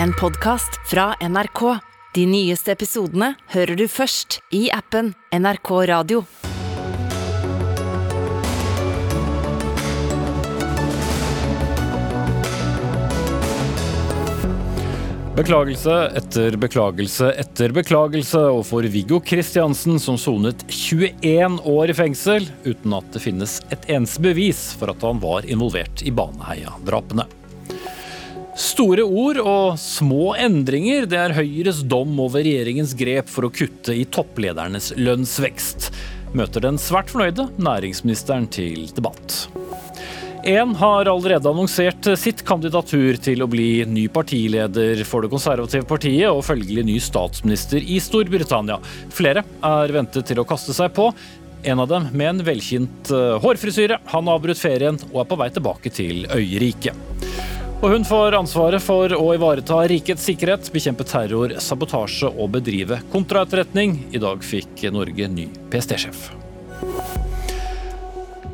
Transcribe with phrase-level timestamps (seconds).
[0.00, 1.78] en podkast fra NRK.
[2.14, 6.24] De nyeste episodene hører du først i appen NRK Radio.
[15.32, 22.98] Beklagelse etter beklagelse etter beklagelse overfor Viggo Kristiansen, som sonet 21 år i fengsel uten
[22.98, 27.24] at det finnes et eneste bevis for at han var involvert i Baneheia-drapene.
[28.52, 33.94] Store ord og små endringer, det er Høyres dom over regjeringens grep for å kutte
[33.96, 35.88] i toppledernes lønnsvekst.
[36.36, 39.46] Møter den svært fornøyde næringsministeren til debatt.
[40.44, 46.28] Én har allerede annonsert sitt kandidatur til å bli ny partileder for det konservative partiet
[46.28, 48.80] og følgelig ny statsminister i Storbritannia.
[49.14, 51.08] Flere er ventet til å kaste seg på.
[51.62, 54.00] En av dem med en velkjent eh, hårfrisyre.
[54.12, 57.51] Han har avbrutt ferien og er på vei tilbake til øyriket.
[57.82, 63.96] Og hun får ansvaret for å ivareta rikets sikkerhet, bekjempe terror, sabotasje og bedrive kontraetterretning.
[64.14, 66.28] I dag fikk Norge ny PST-sjef.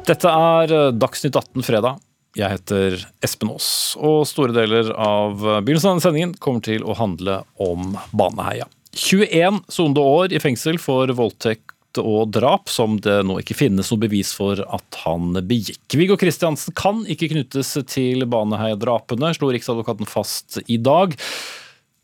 [0.09, 2.01] Dette er Dagsnytt 18 fredag.
[2.41, 3.69] Jeg heter Espen Aas,
[4.01, 8.65] og store deler av begynnelsen av denne sendingen kommer til å handle om Baneheia.
[8.97, 14.03] 21 sonede år i fengsel for voldtekt og drap, som det nå ikke finnes noe
[14.03, 15.85] bevis for at han begikk.
[15.99, 21.17] Viggo Kristiansen kan ikke knyttes til Baneheia-drapene, slo Riksadvokaten fast i dag.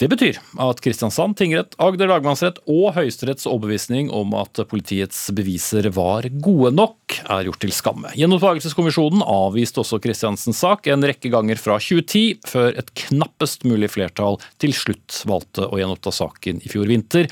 [0.02, 6.26] Det betyr at Kristiansand tingrett, Agder lagmannsrett og Høyesteretts overbevisning om at politiets beviser var
[6.42, 8.10] gode nok, er gjort til skamme.
[8.18, 14.40] Gjenopptakelseskommisjonen avviste også Kristiansens sak en rekke ganger fra 2010, før et knappest mulig flertall
[14.58, 17.30] til slutt valgte å gjenoppta saken i fjor vinter.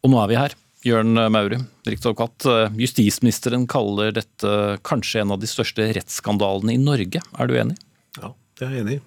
[0.00, 0.56] Og nå er vi her.
[0.88, 2.48] Jørn Mauri, riksadvokat.
[2.80, 4.54] Justisministeren kaller dette
[4.86, 7.20] kanskje en av de største rettsskandalene i Norge.
[7.20, 7.78] Er du enig?
[8.18, 9.04] Ja, det er jeg enig i.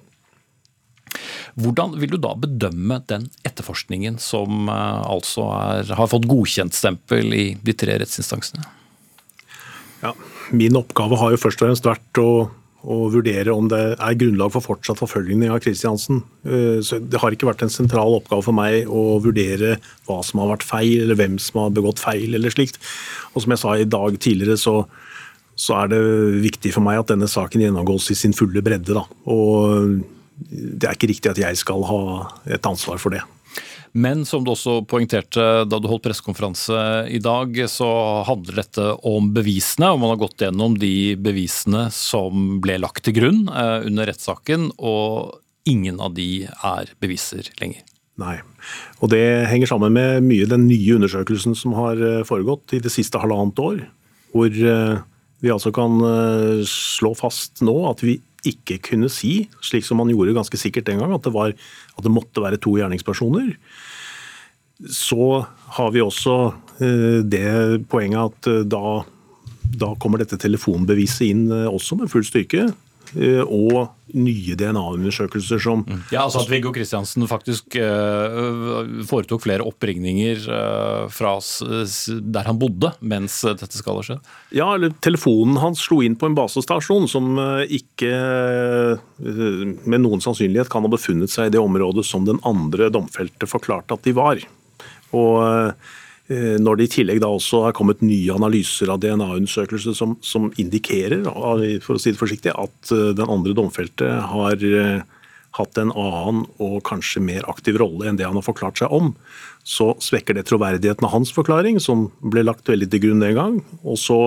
[1.60, 7.46] Hvordan vil du da bedømme den etterforskningen som eh, altså er, har fått godkjentstempel i
[7.60, 8.64] de tre rettsinstansene?
[10.02, 10.14] Ja,
[10.56, 12.30] min oppgave har jo først og fremst vært å,
[12.82, 16.24] å vurdere om det er grunnlag for fortsatt forfølging av Kristiansen.
[16.46, 19.76] Eh, så det har ikke vært en sentral oppgave for meg å vurdere
[20.08, 22.82] hva som har vært feil, eller hvem som har begått feil, eller slikt.
[23.36, 24.80] Og som jeg sa i dag tidligere, så,
[25.54, 26.02] så er det
[26.48, 28.98] viktig for meg at denne saken gjennomgås i sin fulle bredde.
[28.98, 29.06] Da.
[29.30, 30.02] Og
[30.50, 32.02] det er ikke riktig at jeg skal ha
[32.50, 33.22] et ansvar for det.
[33.92, 36.78] Men som du også poengterte da du holdt pressekonferanse
[37.12, 37.90] i dag, så
[38.28, 39.92] handler dette om bevisene.
[39.92, 44.70] Og man har gått gjennom de bevisene som ble lagt til grunn eh, under rettssaken.
[44.80, 45.36] Og
[45.68, 47.84] ingen av de er beviser lenger.
[48.22, 48.38] Nei.
[49.04, 52.94] Og det henger sammen med mye den nye undersøkelsen som har eh, foregått i det
[52.94, 53.84] siste halvannet år.
[54.32, 54.98] Hvor eh,
[55.42, 55.98] vi altså kan
[56.70, 61.02] slå fast nå at vi ikke kunne si, slik som man gjorde ganske sikkert den
[61.02, 63.54] gang, at det, var, at det måtte være to gjerningspersoner.
[64.90, 65.46] Så
[65.78, 66.38] har vi også
[66.82, 69.02] eh, det poenget at eh, da,
[69.84, 72.72] da kommer dette telefonbeviset inn eh, også med full styrke.
[73.16, 76.00] Eh, og nye DNA-undersøkelser som mm.
[76.12, 82.92] Ja, altså At Viggo Kristiansen faktisk uh, foretok flere oppringninger uh, fra der han bodde
[83.00, 84.32] mens dette skal ha skjedd?
[84.56, 87.40] Ja, eller telefonen hans slo inn på en basestasjon som
[87.72, 88.12] ikke
[89.22, 93.96] med noen sannsynlighet kan ha befunnet seg i det området som den andre domfelte forklarte
[93.96, 94.44] at de var.
[95.16, 95.72] Og Eh,
[96.62, 101.26] når det i tillegg da også har kommet nye analyser av DNA-undersøkelser som, som, indikerer
[101.84, 105.02] for å si det forsiktig, at eh, den andre domfelte har eh,
[105.58, 109.12] hatt en annen og kanskje mer aktiv rolle enn det han har forklart seg om,
[109.68, 113.60] så svekker det troverdigheten av hans forklaring, som ble lagt veldig til grunn den gang.
[113.84, 114.22] Og så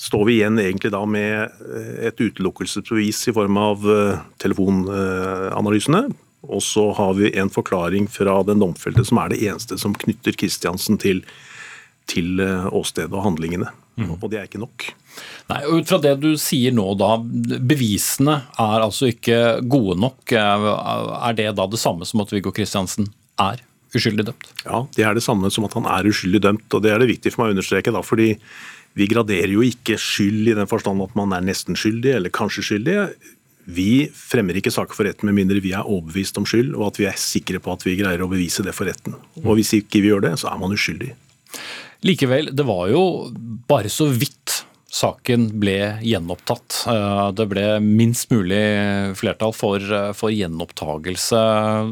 [0.00, 1.52] står vi igjen egentlig da med
[2.02, 3.84] et utelukkelsesbevis i form av
[4.42, 6.08] telefonanalysene,
[6.48, 10.36] og så har vi en forklaring fra den domfelte som er det eneste som knytter
[10.38, 11.24] Kristiansen til,
[12.10, 13.72] til eh, åstedet og handlingene.
[13.96, 14.16] Mm.
[14.18, 14.88] Og det er ikke nok.
[15.50, 17.16] Nei, og Ut fra det du sier nå, da.
[17.62, 20.34] Bevisene er altså ikke gode nok.
[20.34, 23.62] Er det da det samme som at Viggo Kristiansen er
[23.94, 24.48] uskyldig dømt?
[24.64, 26.66] Ja, det er det samme som at han er uskyldig dømt.
[26.72, 27.94] og Det er det viktig for meg å understreke.
[27.94, 28.34] da, fordi
[28.94, 32.66] vi graderer jo ikke skyld i den forstand at man er nesten skyldig eller kanskje
[32.68, 32.98] skyldig.
[33.64, 37.00] Vi fremmer ikke saker for retten med mindre vi er overbevist om skyld, og at
[37.00, 39.16] vi er sikre på at vi greier å bevise det for retten.
[39.44, 41.14] Og Hvis ikke vi gjør det, så er man uskyldig.
[42.04, 43.04] Likevel, det var jo
[43.70, 44.64] bare så vidt
[44.94, 46.84] saken ble gjenopptatt.
[46.92, 48.60] Eh, det ble minst mulig
[49.18, 49.82] flertall for,
[50.14, 51.40] for gjenopptagelse.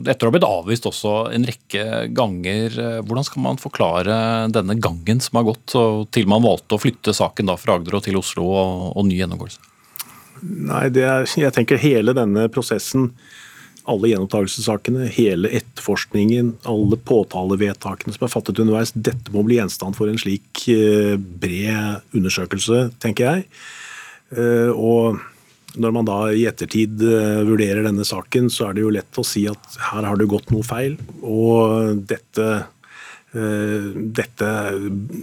[0.05, 2.79] Etter å ha blitt avvist også en rekke ganger.
[3.03, 4.21] Hvordan skal man forklare
[4.55, 5.75] denne gangen som har gått,
[6.15, 9.72] til man valgte å flytte saken fra Agder til Oslo og, og ny gjennomgåelse?
[10.43, 13.13] Nei, er, jeg tenker hele denne prosessen
[13.91, 18.95] alle gjenopptakelsessakene, hele etterforskningen, alle påtalevedtakene som er fattet underveis.
[18.95, 23.47] Dette må bli gjenstand for en slik eh, bred undersøkelse, tenker jeg.
[24.39, 25.19] Eh, og
[25.83, 29.27] når man da i ettertid eh, vurderer denne saken, så er det jo lett å
[29.27, 30.95] si at her har det gått noe feil.
[31.27, 32.49] Og dette,
[33.33, 34.53] dette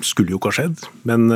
[0.04, 0.84] skulle jo ikke ha skjedd.
[1.08, 1.30] Men,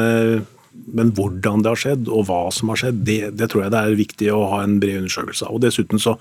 [0.91, 3.83] men, hvordan det har skjedd og hva som har skjedd, det, det tror jeg det
[3.83, 5.55] er viktig å ha en bred undersøkelse av.
[5.55, 6.17] Og dessuten så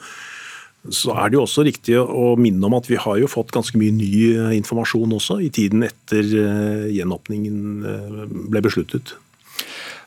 [0.90, 3.78] så er det jo også riktig å minne om at vi har jo fått ganske
[3.78, 9.14] mye ny eh, informasjon også i tiden etter eh, gjenåpningen eh, ble besluttet.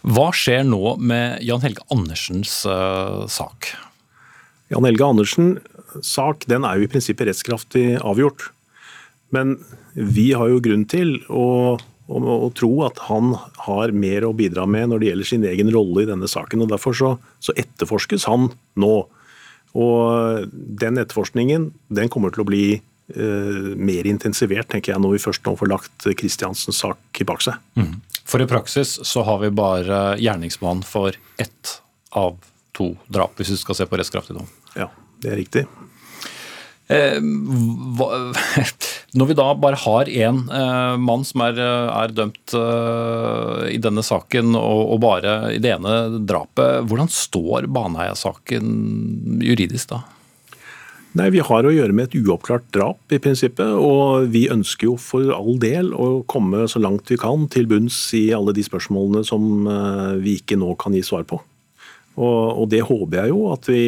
[0.03, 3.71] Hva skjer nå med Jan Helge Andersens uh, sak?
[4.69, 8.51] Jan Helge Andersens sak den er jo i prinsippet rettskraftig avgjort.
[9.33, 9.55] Men
[9.95, 13.33] vi har jo grunn til å, å, tro at han
[13.65, 16.65] har mer å bidra med når det gjelder sin egen rolle i denne saken.
[16.65, 18.95] og Derfor så, så etterforskes han nå.
[19.75, 25.23] Og den etterforskningen den kommer til å bli eh, mer intensivert tenker jeg, når vi
[25.25, 27.57] først nå får lagt Kristiansens sak bak seg.
[27.79, 27.97] Mm.
[28.25, 31.79] For i praksis så har vi bare gjerningsmann for ett
[32.15, 32.37] av
[32.75, 34.47] to drap, hvis vi skal se på rettskraftig dom.
[34.75, 34.89] Ja,
[35.23, 35.65] det er riktig.
[36.87, 37.17] Eh,
[39.17, 44.03] når vi da bare har én eh, mann som er, er dømt eh, i denne
[44.05, 48.65] saken, og, og, bare i det ene drapet, hvordan står Baneheia-saken
[49.41, 50.03] juridisk da?
[51.15, 54.97] Nei, Vi har å gjøre med et uoppklart drap i prinsippet, og vi ønsker jo
[54.99, 59.23] for all del å komme så langt vi kan til bunns i alle de spørsmålene
[59.23, 59.63] som
[60.19, 61.39] vi ikke nå kan gi svar på.
[62.15, 63.83] Og, og, det håper jeg jo at vi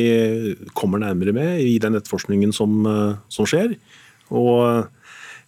[0.75, 3.77] kommer nærmere med i den etterforskningen som, eh, som skjer.
[4.35, 4.87] Og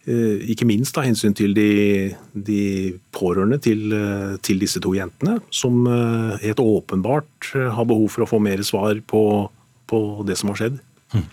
[0.08, 1.72] eh, ikke minst av hensyn til de,
[2.34, 2.62] de
[3.16, 5.84] pårørende til, eh, til, disse to jentene, som
[6.40, 9.24] helt åpenbart har behov for å få mer svar på,
[9.92, 10.80] på det som har skjedd.
[11.12, 11.28] Mm.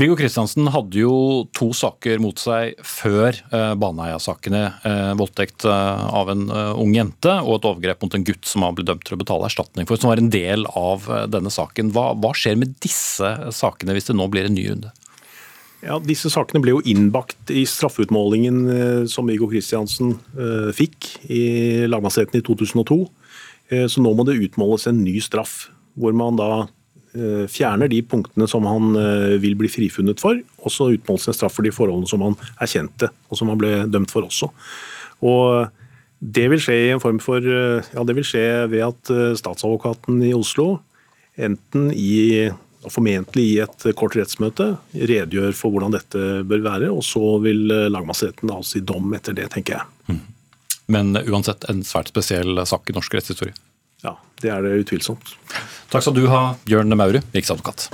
[0.00, 1.14] Viggo Kristiansen hadde jo
[1.52, 4.62] to saker mot seg før eh, Baneheia-sakene.
[4.88, 8.78] Eh, voldtekt eh, av en ung jente og et overgrep mot en gutt som han
[8.78, 11.92] ble dømt til å betale erstatning for, som var en del av denne saken.
[11.92, 14.94] Hva, hva, skjer med disse sakene hvis det nå blir en ny runde?
[15.84, 20.16] Ja, Disse sakene ble jo innbakt i straffeutmålingen som Viggo Kristiansen
[20.76, 21.44] fikk i
[21.88, 22.98] lagmannsretten i 2002.
[23.88, 26.50] Så nå må det utmåles en ny straff, hvor man da
[27.50, 31.56] fjerner de punktene som han eh, vil bli frifunnet for, og så utmåles en straff
[31.58, 34.50] for de forholdene som han erkjente, og som han ble dømt for også.
[35.26, 35.70] Og
[36.20, 40.20] det vil skje i en form for eh, Ja, det vil skje ved at statsadvokaten
[40.26, 40.80] i Oslo
[41.40, 42.50] enten i
[42.90, 48.52] formentlig i et kort rettsmøte redegjør for hvordan dette bør være, og så vil lagmannsretten
[48.52, 50.14] avsi dom etter det, tenker jeg.
[50.16, 50.22] Mm.
[50.90, 53.56] Men uansett en svært spesiell sak i norsk rettshistorie?
[54.04, 55.34] Ja, det er det utvilsomt.
[55.90, 57.90] Takk skal du ha, Bjørn Maure, riksadvokat.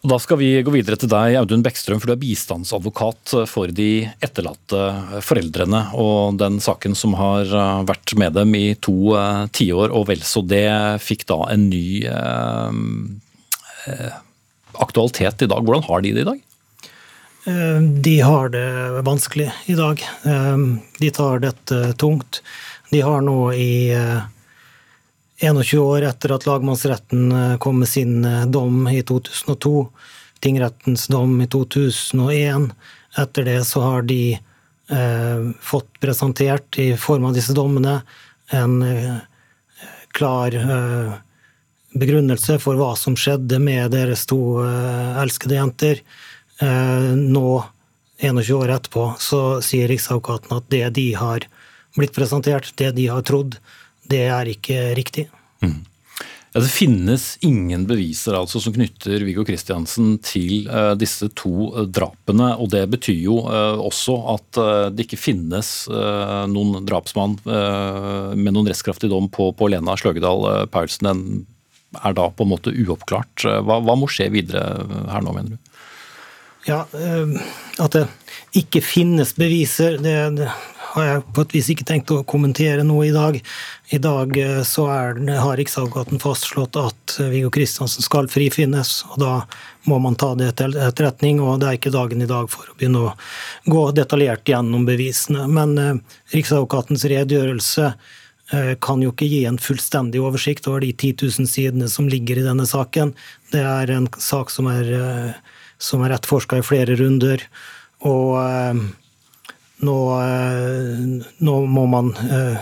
[0.00, 4.08] Da skal vi gå videre til deg, Audun Bekkstrøm, for du er bistandsadvokat for de
[4.24, 4.80] etterlatte
[5.22, 5.82] foreldrene.
[6.00, 7.52] Og den saken som har
[7.86, 10.64] vært med dem i to uh, tiår og vel så det,
[11.04, 14.16] fikk da en ny uh, uh,
[14.80, 15.68] aktualitet i dag.
[15.68, 16.40] Hvordan har de det i dag?
[17.44, 20.02] Eh, de har det vanskelig i dag.
[20.22, 20.56] Eh,
[20.98, 22.42] de tar dette tungt.
[22.90, 23.96] De har nå i
[25.40, 29.88] 21 eh, år etter at lagmannsretten kom med sin dom i 2002,
[30.40, 32.70] tingrettens dom i 2001,
[33.18, 34.38] etter det så har de
[35.62, 38.00] fått presentert i form av disse dommene
[38.50, 38.72] en
[40.10, 40.56] klar
[41.94, 44.40] begrunnelse for hva som skjedde med deres to
[45.22, 46.02] elskede jenter.
[46.60, 47.64] Eh, nå,
[48.20, 51.46] 21 år etterpå, så sier Riksadvokaten at det de har
[51.96, 53.56] blitt presentert, det de har trodd,
[54.10, 55.30] det er ikke riktig.
[55.64, 55.80] Mm.
[56.50, 61.84] Ja, det finnes ingen beviser altså som knytter Viggo Kristiansen til uh, disse to uh,
[61.86, 62.48] drapene.
[62.58, 65.70] og Det betyr jo uh, også at det ikke finnes
[66.50, 71.06] noen drapsmann med noen rettskraftig dom på, på Lena Sløgedal Paulsen.
[71.06, 73.46] Den er da på en måte uoppklart.
[73.62, 75.70] Hva, hva må skje videre her nå, mener du?
[76.64, 77.40] Ja, eh,
[77.78, 78.06] At det
[78.52, 80.48] ikke finnes beviser, det,
[80.90, 83.38] har jeg på et vis ikke tenkt å kommentere noe i dag.
[83.94, 88.92] I dag eh, så er, har Riksadvokaten fastslått at Viggo Kristiansen skal frifinnes.
[89.12, 89.34] og Da
[89.88, 92.76] må man ta det til etterretning, og det er ikke dagen i dag for å
[92.76, 93.14] begynne å
[93.70, 95.46] gå detaljert gjennom bevisene.
[95.48, 95.94] Men eh,
[96.36, 97.94] Riksadvokatens redegjørelse
[98.82, 102.42] kan jo ikke gi en fullstendig oversikt over de 10 000 sidene som ligger i
[102.42, 103.12] denne saken.
[103.54, 104.88] Det er en sak som er
[105.80, 107.42] som er etterforska i flere runder.
[108.06, 108.82] Og eh,
[109.88, 109.98] nå,
[111.40, 112.12] nå, må man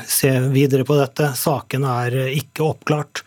[0.06, 1.32] se videre på dette.
[1.34, 3.24] Saken er ikke oppklart.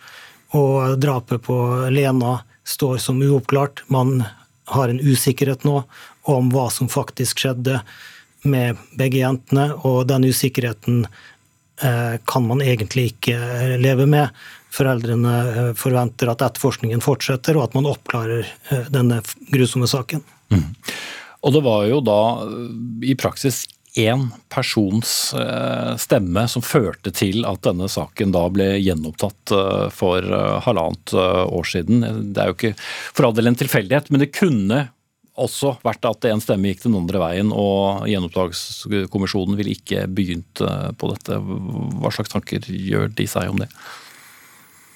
[0.55, 1.57] Og drapet på
[1.91, 3.83] Lena står som uoppklart.
[3.91, 4.23] Man
[4.71, 5.83] har en usikkerhet nå
[6.31, 7.81] om hva som faktisk skjedde
[8.43, 13.37] med begge jentene, og den usikkerheten eh, kan man egentlig ikke
[13.81, 14.29] leve med.
[14.71, 20.23] Foreldrene eh, forventer at etterforskningen fortsetter, og at man oppklarer eh, denne grusomme saken.
[20.53, 20.65] Mm.
[21.41, 22.21] Og det var jo da
[23.07, 23.65] i praksis
[23.97, 25.33] én persons
[25.99, 29.51] stemme som førte til at denne saken da ble gjenopptatt
[29.91, 30.29] for
[30.63, 32.05] halvannet år siden.
[32.31, 34.85] Det er jo ikke for all del en tilfeldighet, men det kunne
[35.39, 40.89] også vært at en stemme gikk den andre veien, og gjenopptakskommisjonen ville ikke begynt eh,
[40.97, 41.39] på dette.
[41.39, 43.69] Hva slags tanker gjør de seg om det?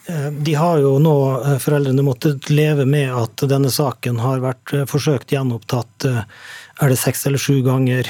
[0.05, 4.75] Eh, de har jo nå, eh, foreldrene, måttet leve med at denne saken har vært
[4.89, 8.09] forsøkt gjenopptatt er det seks eller sju ganger.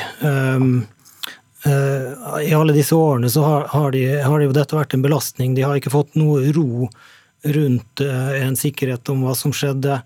[1.65, 5.55] I alle disse årene så har, de, har jo dette vært en belastning.
[5.55, 6.89] De har ikke fått noe ro
[7.45, 9.99] rundt en sikkerhet om hva som skjedde.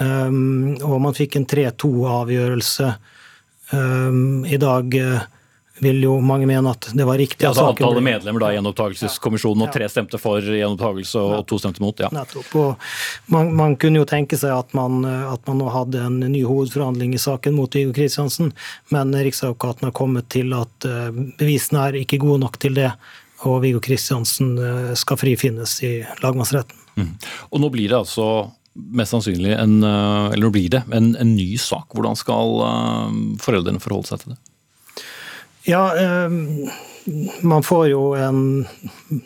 [0.00, 2.88] Um, og man fikk en 3-2-avgjørelse.
[3.72, 4.96] Um, I dag
[5.80, 7.42] vil jo mange mene at det var riktig.
[7.44, 11.82] Ja, altså Antallet medlemmer da i gjenopptakelseskommisjonen, og tre stemte for gjenopptakelse og to stemte
[11.82, 11.98] mot.
[11.98, 12.10] ja.
[12.12, 12.52] Nettopp.
[12.60, 16.44] Og man, man, kunne jo tenke seg at man, at man nå hadde en ny
[16.46, 18.52] hovedforhandling i saken mot Viggo Kristiansen,
[18.92, 21.10] men Riksadvokaten har kommet til at uh,
[21.40, 22.92] bevisene er ikke gode nok til det,
[23.48, 26.78] og Viggo Kristiansen uh, skal frifinnes i lagmannsretten.
[27.00, 27.14] Mm.
[27.50, 28.28] Og nå blir det altså
[28.72, 31.90] mest sannsynlig en, eh, eller nå blir det, en, en ny sak.
[31.92, 32.62] Hvordan skal
[33.44, 34.38] foreldrene forholde seg til det?
[35.64, 35.92] Ja,
[36.24, 36.68] um,
[37.40, 38.66] man får jo en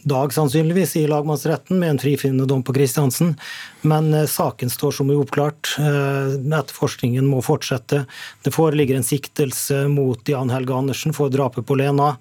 [0.03, 3.35] dag sannsynligvis i lagmannsretten med en frifinnende dom på Kristiansen,
[3.81, 5.77] men uh, saken står som uoppklart.
[5.79, 8.05] Uh, etterforskningen må fortsette.
[8.43, 12.15] Det foreligger en siktelse mot Jan Helge Andersen for drapet på Lena,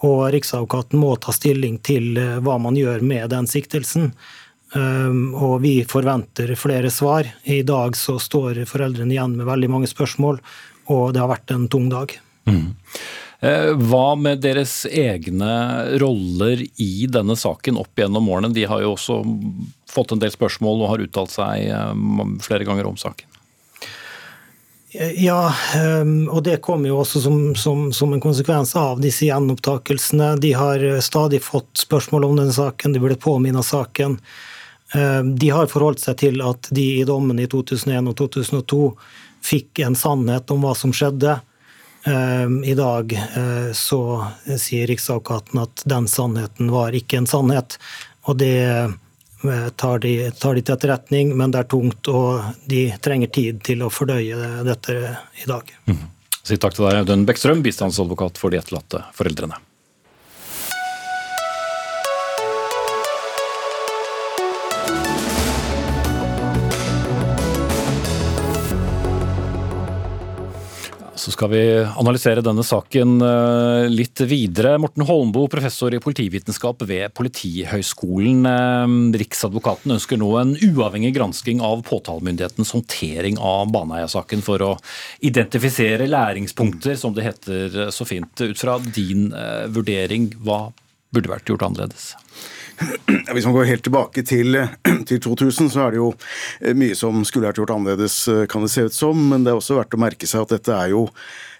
[0.00, 4.14] og Riksadvokaten må ta stilling til hva man gjør med den siktelsen.
[4.74, 7.26] Ehm, og vi forventer flere svar.
[7.42, 10.38] I dag så står foreldrene igjen med veldig mange spørsmål,
[10.94, 12.14] og det har vært en tung dag.
[12.48, 12.70] Mm.
[13.40, 15.52] Eh, hva med deres egne
[16.02, 18.52] roller i denne saken opp gjennom årene?
[18.52, 19.22] De har jo også
[19.88, 21.94] fått en del spørsmål og har uttalt seg eh,
[22.44, 23.26] flere ganger om saken.
[24.90, 30.32] Ja, ehm, og det kom jo også som, som, som, en konsekvens av disse gjenopptakelsene.
[30.42, 34.18] De har stadig fått spørsmål om denne saken, de ble påminnet saken.
[34.94, 38.80] Eh, de har forholdt seg til at de i dommen i 2001 og 2002
[39.46, 41.38] fikk en sannhet om hva som skjedde.
[42.04, 44.00] Eh, I dag eh, så
[44.56, 47.78] sier Riksadvokaten at den sannheten var ikke en sannhet.
[48.28, 48.60] Og det
[49.80, 53.80] tar de, tar de til etterretning, men det er tungt, og de trenger tid til
[53.80, 54.96] å fordøye dette
[55.40, 55.70] i dag.
[55.88, 56.02] Mm.
[56.44, 59.56] Si takk til deg, Audun Bekkstrøm, bistandsadvokat for de etterlatte foreldrene.
[71.30, 74.74] Skal vi analysere denne saken eh, litt videre.
[74.82, 78.46] Morten Holmboe, professor i politivitenskap ved Politihøgskolen.
[78.50, 84.72] Eh, Riksadvokaten ønsker nå en uavhengig gransking av påtalemyndighetens håndtering av Baneheia-saken for å
[85.26, 88.34] identifisere læringspunkter, som det heter så fint.
[88.40, 90.66] Ut fra din eh, vurdering, hva
[91.14, 92.12] burde vært gjort annerledes?
[93.34, 94.56] Hvis man går helt tilbake til,
[95.08, 96.08] til, 2000, så er det jo
[96.60, 99.20] eh, mye som skulle vært gjort annerledes, eh, kan det se ut som.
[99.32, 101.04] Men det er også verdt å merke seg at dette er jo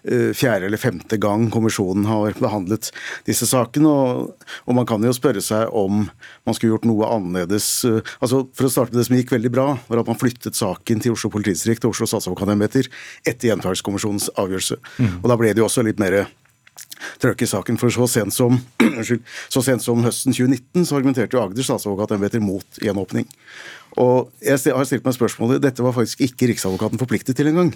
[0.03, 2.91] eh, fjerde eller femte gang kommisjonen har behandlet
[3.29, 3.91] disse sakene.
[3.91, 7.69] Og, og, man kan jo spørre seg om man skulle gjort noe annerledes.
[8.19, 11.03] Altså, For å starte med det som gikk veldig bra, var at man flyttet saken
[11.03, 12.89] til Oslo politidistrikt og Oslo statsadvokatembeter
[13.23, 14.81] etter gjentakskommisjonens avgjørelse.
[14.97, 15.17] Mm.
[15.21, 16.23] Og da ble det jo også litt mer
[17.21, 17.79] trøkk i saken.
[17.81, 18.59] For så sent som,
[19.53, 23.29] så sent som høsten 2019 så argumenterte jo Agder statsadvokatembeter mot gjenåpning.
[23.99, 27.73] Og jeg har stilt meg spørsmålet, Dette var faktisk ikke Riksadvokaten forpliktet til engang.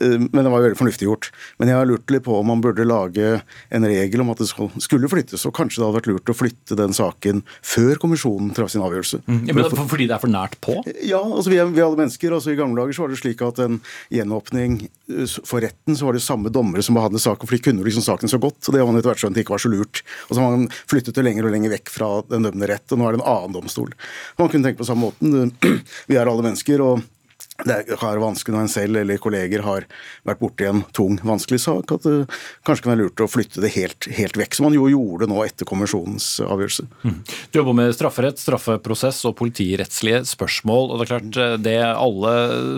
[0.00, 1.30] Eh, men det var veldig fornuftig gjort.
[1.56, 3.38] Men jeg har lurt litt på om man burde lage
[3.72, 5.46] en regel om at det skulle flyttes.
[5.48, 9.22] Og kanskje det hadde vært lurt å flytte den saken før kommisjonen traff sin avgjørelse.
[9.24, 9.42] Mm.
[9.48, 10.76] Ja, men for, fordi det er for nært på?
[11.00, 12.36] Ja, altså vi er, vi er alle mennesker.
[12.36, 13.80] altså I gamle dager så var det slik at en
[14.12, 14.82] gjenåpning
[15.44, 18.28] for retten så var det samme dommere som behandlet saken, for de kunne liksom saken
[18.28, 18.60] så godt.
[18.66, 20.02] og Det har man etter hvert skjønt ikke var så lurt.
[20.28, 23.00] Og så har man flyttet det lenger og lenger vekk fra den dømmende rett, og
[23.00, 23.94] nå er det en annen domstol.
[24.40, 25.54] Man kunne tenke på samme måten
[26.10, 26.84] vi er alle mennesker.
[26.84, 27.06] og
[27.66, 29.86] det er vanskelig når en selv eller kolleger har
[30.28, 32.28] vært borti en tung, vanskelig sak, at det
[32.66, 35.40] kanskje kan være lurt å flytte det helt, helt vekk, som man jo gjorde nå
[35.42, 36.86] etter kommisjonens avgjørelse.
[37.02, 37.16] Mm.
[37.26, 40.92] Du jobber med strafferett, straffeprosess og politirettslige spørsmål.
[40.92, 42.34] og Det er klart eh, det alle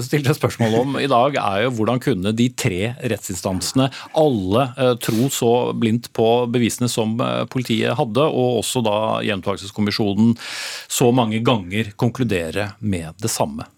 [0.07, 5.29] stilte spørsmål om i dag, er jo hvordan kunne de tre rettsinstansene alle eh, tro
[5.35, 8.97] så blindt på bevisene som eh, politiet hadde, og også da
[9.29, 10.33] Gjentakelseskommisjonen
[10.89, 13.69] så mange ganger konkludere med det samme?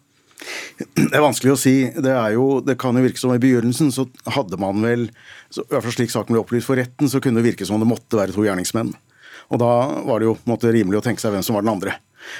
[0.78, 1.76] Det er vanskelig å si.
[1.94, 5.08] Det, jo, det, kan jo virke som i begynnelsen så hadde man vel
[5.52, 7.82] så, i hvert fall slik saken ble opplyst for retten, så kunne det virke som
[7.82, 8.94] det måtte være to gjerningsmenn.
[9.52, 9.72] Og da
[10.06, 11.98] var det jo måte, rimelig å tenke seg hvem som var den andre.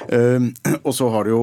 [0.09, 0.49] Uh,
[0.87, 1.43] og så har det jo,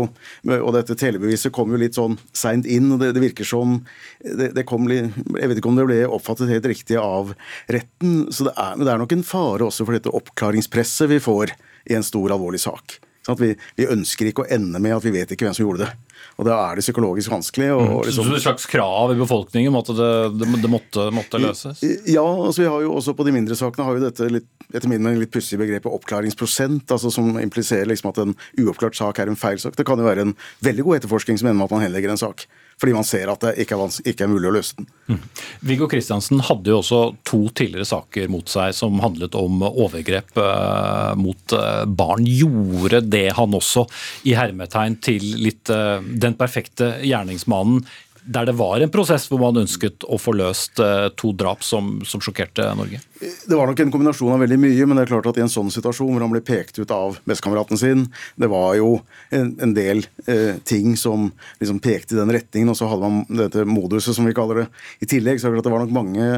[0.55, 2.89] og dette telebeviset kom jo litt sånn seint inn.
[2.95, 3.79] og det, det, virker som
[4.23, 7.35] det, det, kom litt, Jeg vet ikke om det ble oppfattet helt riktig av
[7.71, 8.29] retten.
[8.33, 11.53] så det er, det er nok en fare også for dette oppklaringspresset vi får
[11.89, 12.99] i en stor, alvorlig sak.
[13.25, 15.85] Sånn vi, vi, ønsker ikke å ende med at vi vet ikke hvem som gjorde
[15.85, 16.08] det.
[16.39, 17.71] Og da er det psykologisk vanskelig.
[17.75, 17.95] Og, mm.
[18.07, 21.83] liksom, så et slags krav i befolkningen om at det, det, det måtte, måtte, løses?
[22.07, 24.87] Ja, altså vi har jo også på de mindre sakene har jo dette litt, etter
[24.91, 29.31] min mening litt pussige begrepet oppklaringsprosent, altså som impliserer liksom at en uoppklart sak er
[29.31, 29.77] en feil sak.
[29.79, 30.35] Det kan jo være en
[30.65, 32.47] veldig god etterforskning som ender med at man henlegger en sak
[32.79, 34.87] fordi man ser at det ikke er, ikke er mulig å løse den.
[35.09, 35.21] Mm.
[35.67, 41.13] Viggo Kristiansen hadde jo også to tidligere saker mot seg som handlet om overgrep eh,
[41.19, 42.27] mot eh, barn.
[42.29, 43.85] Gjorde det han også
[44.29, 47.83] i hermetegn til litt eh, den perfekte gjerningsmannen
[48.29, 51.97] der det var en prosess hvor man ønsket å få løst eh, to drap som,
[52.05, 53.01] som, sjokkerte Norge?
[53.19, 55.51] Det var nok en kombinasjon av veldig mye, men det er klart at i en
[55.51, 58.05] sånn situasjon hvor han ble pekt ut av bestekameraten sin,
[58.37, 58.99] det var jo
[59.33, 63.41] en, en del eh, ting som liksom pekte i den retningen, og så hadde man
[63.41, 64.69] dette moduset, som vi kaller det,
[65.01, 65.41] i tillegg.
[65.41, 66.29] Så er det var nok mange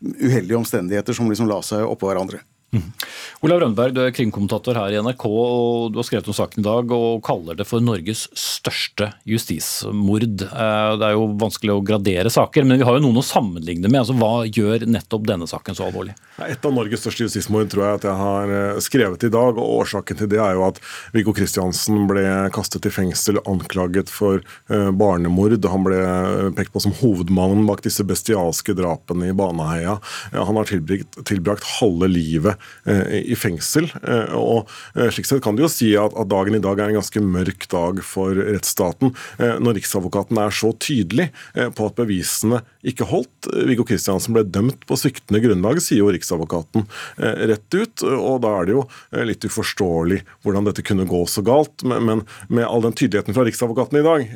[0.00, 2.40] uheldige omstendigheter som liksom la seg oppå hverandre.
[2.74, 2.90] Mm.
[3.44, 6.66] Olav Rønneberg, du er krimkommentator her i NRK, og du har skrevet om saken i
[6.66, 10.42] dag og kaller det for Norges største justismord.
[10.42, 13.86] Eh, det er jo vanskelig å gradere saker, men vi har jo noen å sammenligne
[13.86, 14.00] med.
[14.00, 16.16] Altså, hva gjør nettopp denne saken så alvorlig?
[16.42, 19.60] Et av Norges største justismord tror jeg at jeg har eh, skrevet i dag.
[19.60, 20.80] og Årsaken til det er jo at
[21.14, 25.60] Viggo Kristiansen ble kastet i fengsel anklaget for eh, barnemord.
[25.70, 26.00] Han ble
[26.58, 30.00] pekt på som hovedmannen bak disse bestialske drapene i Baneheia.
[30.34, 32.63] Han har tilbrakt, tilbrakt halve livet
[33.24, 33.88] i fengsel.
[34.02, 36.92] Eh, og eh, slik sett kan du jo si at, at, dagen i dag er
[36.92, 43.08] en ganske mørk dag for rettsstaten, når Riksadvokaten er så tydelig på at bevisene ikke
[43.08, 43.48] holdt.
[43.68, 48.04] Viggo Kristiansen ble dømt på sviktende grunnlag, sier jo Riksadvokaten rett ut.
[48.04, 48.84] og Da er det jo
[49.24, 51.84] litt uforståelig hvordan dette kunne gå så galt.
[51.84, 54.26] Men med all den tydeligheten fra Riksadvokaten i dag,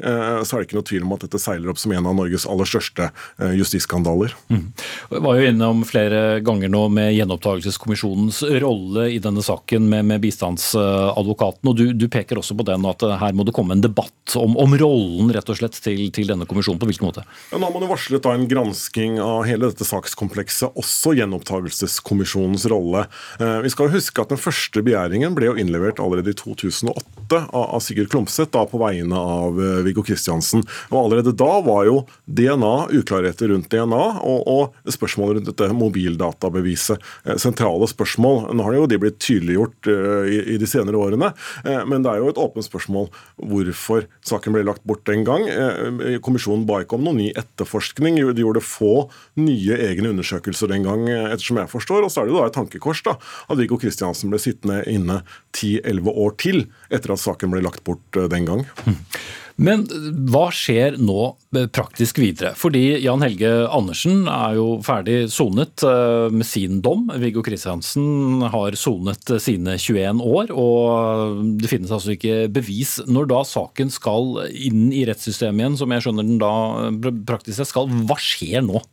[0.44, 2.46] så er det ikke noe tvil om at dette seiler opp som en av Norges
[2.48, 3.10] aller største
[3.58, 4.34] justisskandaler.
[4.52, 4.64] Mm.
[5.12, 10.22] Jeg var jo innom flere ganger nå med gjenopptakelseskommisjonens rolle i denne saken med, med
[10.24, 11.70] bistandsadvokaten.
[11.70, 14.56] og du, du, peker også på den at her må det komme en debatt om,
[14.60, 16.80] om rollen rett og slett til, til, denne kommisjonen.
[16.80, 17.24] På hvilken måte?
[17.50, 22.66] Ja, nå har man jo varslet da en gransking av hele dette sakskomplekset, også gjenopptakelseskommisjonens
[22.70, 23.06] rolle.
[23.40, 27.78] Eh, vi skal huske at Den første begjæringen ble jo innlevert allerede i 2008 av,
[27.80, 30.62] Sigurd Klomsæt på vegne av uh, Viggo Kristiansen.
[30.90, 37.00] Og Allerede da var jo DNA, uklarheter rundt DNA og, og spørsmål rundt dette mobildatabeviset
[37.24, 38.50] eh, sentrale spørsmål.
[38.52, 41.30] Nå har jo de blitt tydeliggjort i, i, de senere årene,
[41.88, 43.08] men det er jo et åpent spørsmål
[43.50, 45.46] hvorfor saken ble lagt bort den gang.
[46.24, 48.18] Kommisjonen ba ikke om noen ny etterforskning.
[48.36, 49.08] De gjorde få
[49.40, 52.06] nye egne undersøkelser den gang, ettersom jeg forstår.
[52.06, 53.16] Og så er det jo da et tankekors da,
[53.48, 55.22] at Viggo Kristiansen ble sittende inne
[55.56, 58.64] 10-11 år til etter at saken ble lagt bort den gang.
[58.86, 58.98] Mm.
[59.58, 59.82] Men
[60.30, 61.32] hva skjer nå
[61.74, 62.52] praktisk videre?
[62.58, 67.08] Fordi Jan Helge Andersen er jo ferdig sonet eh, med sin dom.
[67.18, 73.00] Viggo Kristiansen har sonet sine 21 år, og det finnes altså ikke bevis.
[73.10, 76.54] Når da saken skal inn i rettssystemet igjen, som jeg skjønner den da
[77.26, 78.84] praktisk sett skal, hva skjer nå?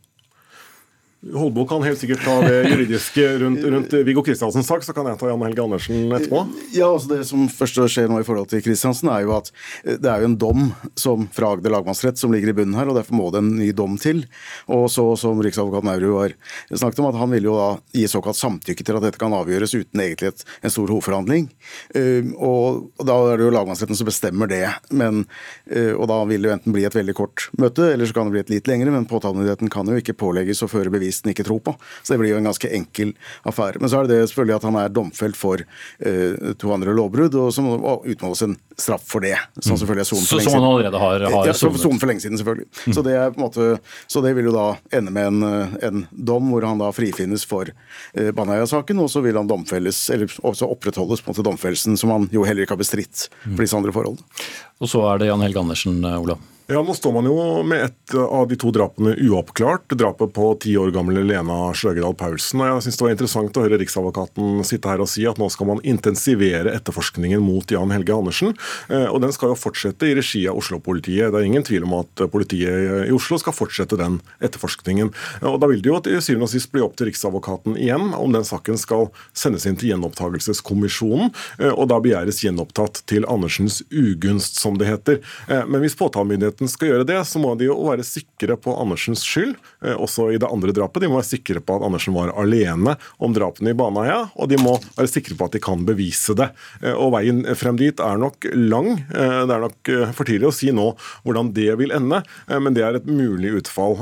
[1.24, 5.18] Holbo kan helt sikkert ta det juridiske rundt, rundt Viggo Kristiansens sak, så kan jeg
[5.18, 6.42] ta Jan Helge Andersen etterpå.
[6.76, 9.48] Ja, altså Det som først skjer nå i forhold til Kristiansen, er jo at
[9.82, 12.90] eh, det er jo en dom som fra Agder lagmannsrett som ligger i bunnen her,
[12.92, 14.22] og derfor må det en ny dom til.
[14.70, 16.36] Og så som riksadvokat Maurud har
[16.70, 19.74] snakket om, at han vil jo da gi såkalt samtykke til at dette kan avgjøres
[19.74, 21.48] uten egentlig et, en stor hovedforhandling.
[21.96, 24.64] Uh, og, da er det jo lagmannsretten som bestemmer det.
[24.94, 25.24] Men,
[25.72, 28.28] uh, og da vil det jo enten bli et veldig kort møte, eller så kan
[28.28, 31.30] det bli et litt lengre, men påtalemyndigheten kan jo ikke pålegges å føre bevis journalisten
[31.30, 31.74] ikke tror på.
[32.02, 33.14] Så det blir jo en ganske enkel
[33.46, 33.80] affære.
[33.80, 37.34] Men så er det det selvfølgelig at han er domfelt for uh, to andre lovbrudd,
[37.34, 39.36] og så må det utmåles en straff for det.
[39.60, 39.80] Som mm.
[39.82, 40.52] selvfølgelig er sonet for lenge siden.
[40.52, 42.68] Som han allerede har, har ja, sonet for lenge siden, selvfølgelig.
[42.86, 42.96] Mm.
[42.96, 43.68] Så, det er på en måte,
[44.06, 44.66] så det vil jo da
[44.98, 49.22] ende med en, eh, en dom hvor han da frifinnes for uh, Baneheia-saken, og så
[49.24, 52.76] vil han domfelles, eller også opprettholdes på en måte domfellelsen, som han jo heller ikke
[52.76, 54.44] har bestridt for disse andre forholdene.
[54.82, 56.42] Og så er det Jan Helge Andersen, Olav.
[56.68, 59.92] Ja, Nå står man jo med et av de to drapene uoppklart.
[59.94, 62.58] Drapet på ti år gamle Lena Sløgedal Paulsen.
[62.58, 65.46] og Jeg synes det var interessant å høre Riksadvokaten sitte her og si at nå
[65.54, 68.56] skal man intensivere etterforskningen mot Jan Helge Andersen.
[68.90, 71.30] Eh, og Den skal jo fortsette i regi av Oslo-politiet.
[71.30, 75.14] Det er ingen tvil om at politiet i Oslo skal fortsette den etterforskningen.
[75.38, 78.10] Eh, og Da vil det jo til syvende og sist bli opp til Riksadvokaten igjen
[78.10, 83.84] om den saken skal sendes inn til Gjenopptakelseskommisjonen, eh, og da begjæres gjenopptatt til Andersens
[83.94, 85.22] ugunst, som det heter.
[85.46, 89.22] Men hvis påtalemyndigheten myndighetene skal gjøre det, så må de jo være sikre på Andersens
[89.24, 91.02] skyld, eh, også i det andre drapet.
[91.02, 94.56] De må være sikre på at Andersen var alene om drapene i Baneheia, og de
[94.58, 96.50] må være sikre på at de kan bevise det.
[96.82, 99.04] Eh, og Veien frem dit er nok lang.
[99.14, 102.82] Eh, det er nok for tidlig å si nå hvordan det vil ende, men det
[102.84, 103.96] er et mulig utfall.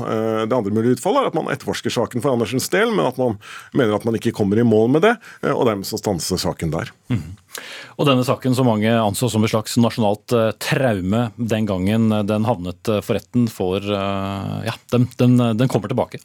[0.47, 3.37] Det andre mulige utfallet er at man etterforsker saken for Andersens del, men at man
[3.73, 5.15] mener at man ikke kommer i mål med det,
[5.51, 6.91] og dermed så stanser saken der.
[7.11, 7.35] Mm.
[7.95, 12.47] Og denne saken som mange anså som et slags nasjonalt uh, traume den gangen den
[12.47, 13.89] havnet uh, for retten, får
[14.65, 16.19] Ja, den, den, den kommer tilbake.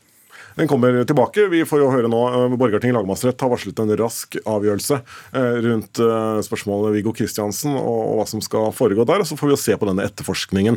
[0.60, 1.46] Den kommer tilbake.
[1.48, 6.00] Vi får jo høre nå eh, Borgarting lagmannsrett har varslet en rask avgjørelse eh, rundt
[6.04, 9.24] eh, spørsmålet Viggo Kristiansen og hva som skal foregå der.
[9.24, 10.76] og Så får vi jo se på denne etterforskningen.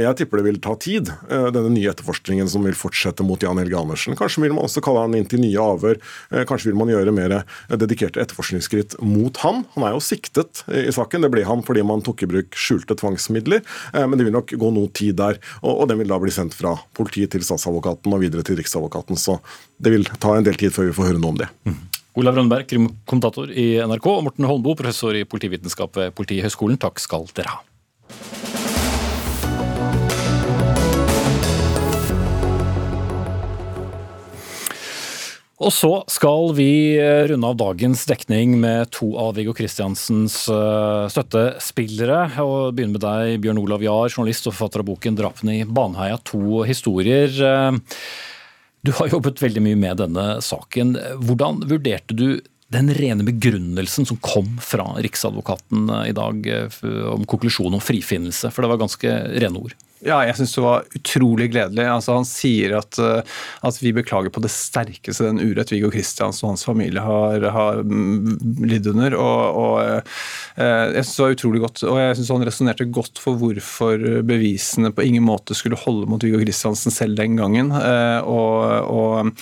[0.00, 3.76] Jeg tipper det vil ta tid, denne nye etterforskningen som vil fortsette mot Jan Helge
[3.76, 4.16] Andersen.
[4.16, 6.00] Kanskje vil man også kalle han inn til nye avhør.
[6.48, 7.34] Kanskje vil man gjøre mer
[7.68, 9.64] dedikerte etterforskningsskritt mot han.
[9.74, 11.26] Han er jo siktet i saken.
[11.26, 13.64] Det ble han fordi man tok i bruk skjulte tvangsmidler.
[13.98, 15.40] Men det vil nok gå noe tid der.
[15.60, 19.38] Og den vil da bli sendt fra politiet til statsadvokaten og videre til riksadvokaten så
[19.78, 21.50] det vil ta en del tid før vi får høre noe om det.
[21.68, 21.78] Mm.
[22.18, 26.80] Olav Rønneberg, krimkommentator i NRK, og Morten Holmboe, professor i politivitenskap ved Politihøgskolen.
[26.82, 27.62] Takk skal dere ha.
[35.58, 36.94] Og så skal vi
[37.26, 42.20] runde av dagens dekning med to av Viggo Kristiansens eh, støttespillere.
[42.44, 46.22] og Begynne med deg, Bjørn Olav Jahr, journalist og forfatter av boken 'Drapene i Baneheia'.
[46.30, 47.34] To historier.
[48.78, 50.96] Eh, du har jobbet veldig mye med denne saken.
[51.20, 57.74] Hvordan vurderte du den rene begrunnelsen som kom fra Riksadvokaten i dag eh, om konklusjonen
[57.74, 58.50] om frifinnelse?
[58.50, 59.74] For det var ganske rene ord.
[60.04, 61.84] Ja, jeg syns det var utrolig gledelig.
[61.90, 66.46] Altså, han sier at, eh, at, vi beklager på det sterkeste den urett Viggo Kristiansen
[66.46, 69.16] og hans familie har, har mm, lidd under.
[69.18, 73.22] Og, og eh, jeg synes det var utrolig godt, og jeg synes han resonnerte godt
[73.22, 77.74] for hvorfor bevisene på ingen måte skulle holde mot Viggo Kristiansen selv den gangen.
[77.74, 79.34] Eh, og, og,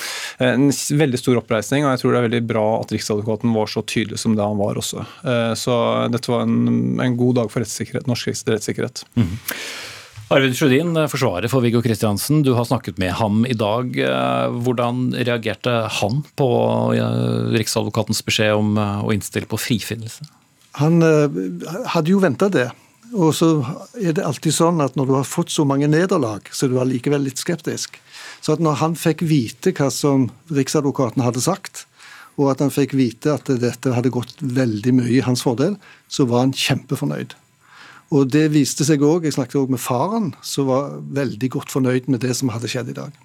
[0.42, 3.82] En veldig stor oppreisning, og jeg tror det er veldig bra at Riksadvokaten var så
[3.84, 5.04] tydelig som det han var også.
[5.58, 5.74] Så
[6.12, 9.04] dette var en, en god dag for rettssikkerhet, norsk rettssikkerhet.
[9.18, 9.36] Mm.
[10.26, 12.40] Arvid Sjødin, forsvarer for Viggo Kristiansen.
[12.42, 13.92] Du har snakket med ham i dag.
[14.64, 16.48] Hvordan reagerte han på
[17.54, 20.26] Riksadvokatens beskjed om å innstille på frifinnelse?
[20.80, 21.38] Han eh,
[21.92, 22.68] hadde jo venta det.
[23.14, 23.48] Og så
[24.02, 26.80] er det alltid sånn at når du har fått så mange nederlag, så er du
[26.82, 28.00] allikevel litt skeptisk.
[28.42, 31.86] Så at når han fikk vite hva som Riksadvokaten hadde sagt,
[32.36, 35.78] og at han fikk vite at dette hadde gått veldig mye i hans fordel,
[36.12, 37.38] så var han kjempefornøyd.
[38.14, 42.10] Og det viste seg òg, jeg snakket òg med faren, som var veldig godt fornøyd
[42.12, 43.16] med det som hadde skjedd i dag.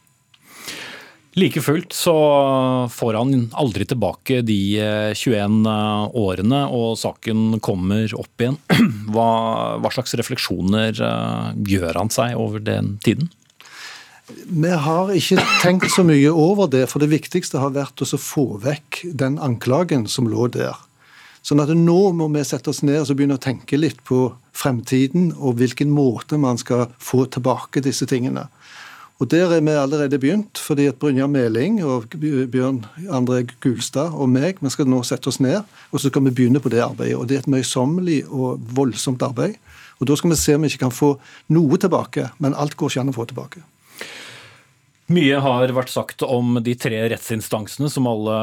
[1.39, 2.13] Like fullt så
[2.91, 4.57] får han aldri tilbake de
[5.15, 8.57] 21 eh, årene, og saken kommer opp igjen.
[9.13, 9.29] Hva,
[9.79, 13.31] hva slags refleksjoner eh, gjør han seg over den tiden?
[14.31, 18.45] Vi har ikke tenkt så mye over det, for det viktigste har vært å få
[18.63, 20.75] vekk den anklagen som lå der.
[21.41, 25.31] Sånn at nå må vi sette oss ned og begynne å tenke litt på fremtiden
[25.39, 28.47] og hvilken måte man skal få tilbake disse tingene.
[29.21, 34.29] Og Der er vi allerede begynt, fordi at Brynjar Meling og Bjørn André Gulstad og
[34.29, 37.19] meg vi skal nå sette oss ned og så skal vi begynne på det arbeidet.
[37.19, 39.57] Og Det er et møysommelig og voldsomt arbeid.
[39.99, 42.89] Og Da skal vi se om vi ikke kan få noe tilbake, men alt går
[42.89, 43.61] ikke an å få tilbake.
[45.11, 48.39] Mye har vært sagt om de tre rettsinstansene som alle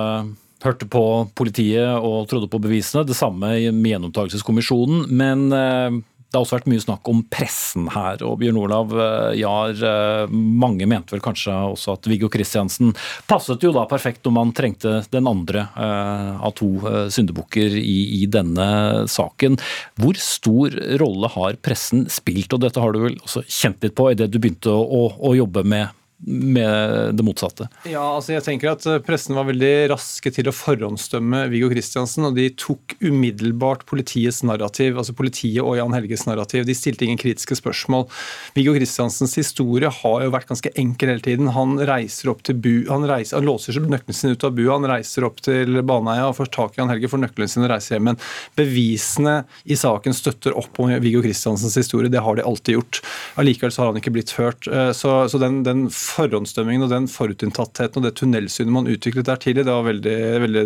[0.65, 1.03] hørte på
[1.39, 3.07] politiet og trodde på bevisene.
[3.07, 5.07] Det samme med gjenopptakelseskommisjonen.
[5.15, 8.21] Men eh, det har også vært mye snakk om pressen her.
[8.27, 12.93] og Bjørn Olav eh, Jahr, eh, mange mente vel kanskje også at Viggo Kristiansen
[13.31, 16.69] passet jo da perfekt om man trengte den andre av to
[17.13, 19.57] syndebukker i, i, denne saken.
[20.01, 24.11] Hvor stor rolle har pressen spilt, og dette har du vel også kjent litt på
[24.13, 27.69] idet du begynte å, å jobbe med med det motsatte?
[27.87, 32.27] Ja, altså jeg tenker at eh, Pressen var veldig raske til å forhåndsdømme Viggo Kristiansen,
[32.27, 36.67] og de tok umiddelbart politiets narrativ, altså politiet og Jan Helges narrativ.
[36.67, 38.09] De stilte ingen kritiske spørsmål.
[38.57, 41.53] Viggo Kristiansens historie har jo vært ganske enkel hele tiden.
[41.55, 44.91] Han reiser opp til bu, han, reiser, han låser nøkkelen sin ut av bua, han
[44.91, 47.97] reiser opp til Baneheia og får tak i Jan Helge, får nøkkelen sin og reiser
[47.97, 48.11] hjem.
[48.11, 48.21] Men
[48.59, 49.39] bevisene
[49.71, 53.03] i saken støtter opp om Viggo Kristiansens historie, det har de alltid gjort.
[53.39, 54.67] Allikevel så har han ikke blitt hørt.
[54.67, 59.41] Eh, så, så den, den forhåndsdømmingen og den forutinntattheten og det tunnelsynet man utviklet der
[59.43, 60.65] tidlig, det var veldig, veldig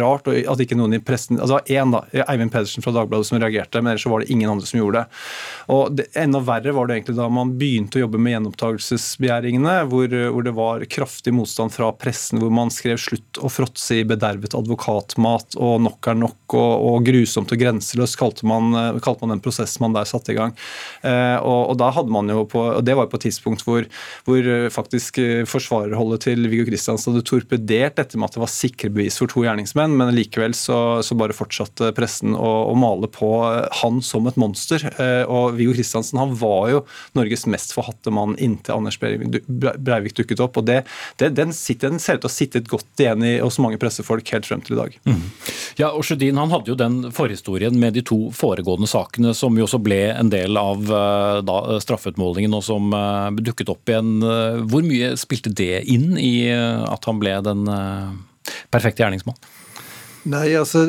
[0.00, 0.28] rart.
[0.28, 3.82] og at ikke noen i pressen, altså én da, Eivind Pedersen fra Dagbladet som reagerte,
[3.82, 5.20] men ellers så var det ingen andre som gjorde det.
[5.74, 10.14] Og det, Enda verre var det egentlig da man begynte å jobbe med gjenopptakelsesbegjæringene, hvor,
[10.32, 14.56] hvor, det var kraftig motstand fra pressen, hvor man skrev 'slutt å fråtse i bedervet
[14.56, 19.44] advokatmat' og 'nok er nok' og, og 'grusomt og grenseløst', kalte man, kalte man den
[19.44, 20.56] prosessen man der satte i gang.
[21.02, 23.84] Eh, og, og, da hadde man jo på, og Det var på et tidspunkt hvor,
[24.24, 28.90] hvor faktisk eh, forsvarerholdet til Viggo Kristiansen hadde torpedert dette med at det var sikre
[28.94, 33.30] bevis for to gjerningsmenn, men likevel så, så bare fortsatte pressen å, å, male på
[33.48, 34.84] eh, han som et monster.
[34.94, 36.82] Eh, og Viggo Kristiansen han var jo
[37.18, 40.60] Norges mest forhatte mann inntil Anders Breivik dukket opp.
[40.60, 40.82] og det,
[41.20, 43.80] det, den, sitter, den, ser ut til å ha sittet godt igjen i, hos mange
[43.80, 44.98] pressefolk helt frem til i dag.
[45.08, 45.24] Mm.
[45.80, 49.66] Ja, og Sjødin han hadde jo den forhistorien med de to foregående sakene, som jo
[49.66, 50.84] også ble en del av
[51.46, 52.92] da, straffeutmålingen, og som
[53.38, 54.18] dukket opp igjen
[54.70, 58.10] hvor mye spilte det inn i eh, at han ble den eh,
[58.72, 59.38] perfekte gjerningsmann?
[60.28, 60.82] Nei, altså,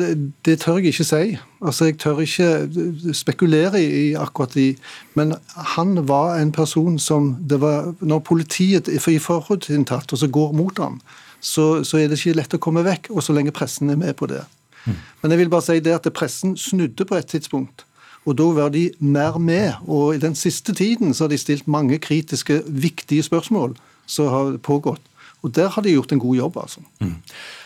[0.44, 1.38] det tør jeg ikke si.
[1.62, 4.76] Altså, Jeg tør ikke spekulere i akkurat de
[5.14, 5.34] Men
[5.76, 10.78] han var en person som det var Når politiet i forutinntatt og så går mot
[10.78, 11.00] ham,
[11.40, 14.12] så, så, er det ikke lett å komme vekk, og så lenge pressen er med
[14.16, 14.42] på det.
[14.84, 14.96] Mm.
[15.22, 17.86] Men jeg vil bare si det at pressen snudde på et tidspunkt.
[18.28, 19.72] Og da var de mer med.
[19.88, 24.58] Og i den siste tiden så har de stilt mange kritiske, viktige spørsmål som har
[24.62, 25.00] pågått.
[25.42, 26.80] Og der har de gjort en god jobb, altså.
[27.00, 27.14] Mm.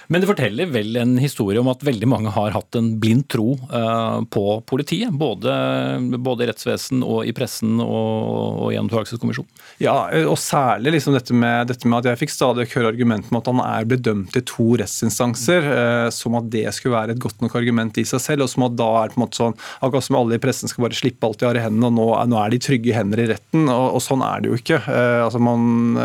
[0.09, 3.55] Men det forteller vel en historie om at veldig mange har hatt en blind tro
[3.71, 5.15] uh, på politiet.
[5.15, 5.55] Både,
[6.19, 9.63] både, i rettsvesen og i pressen og, og i Gjenopptakelseskommisjonen.
[9.83, 9.97] Ja,
[10.29, 13.51] og særlig liksom dette, med, dette, med, at jeg fikk stadig høre argumentet om at
[13.51, 15.71] han er bedømt i to rettsinstanser.
[15.71, 18.47] Uh, som at det skulle være et godt nok argument i seg selv.
[18.47, 20.71] Og som at da er det på en måte sånn Akkurat som alle i pressen
[20.71, 23.23] skal bare slippe alt de har i hendene, og nå, nå er de trygge hender
[23.23, 23.67] i retten.
[23.69, 24.81] Og, og sånn er det jo ikke.
[24.85, 25.99] Uh, altså man,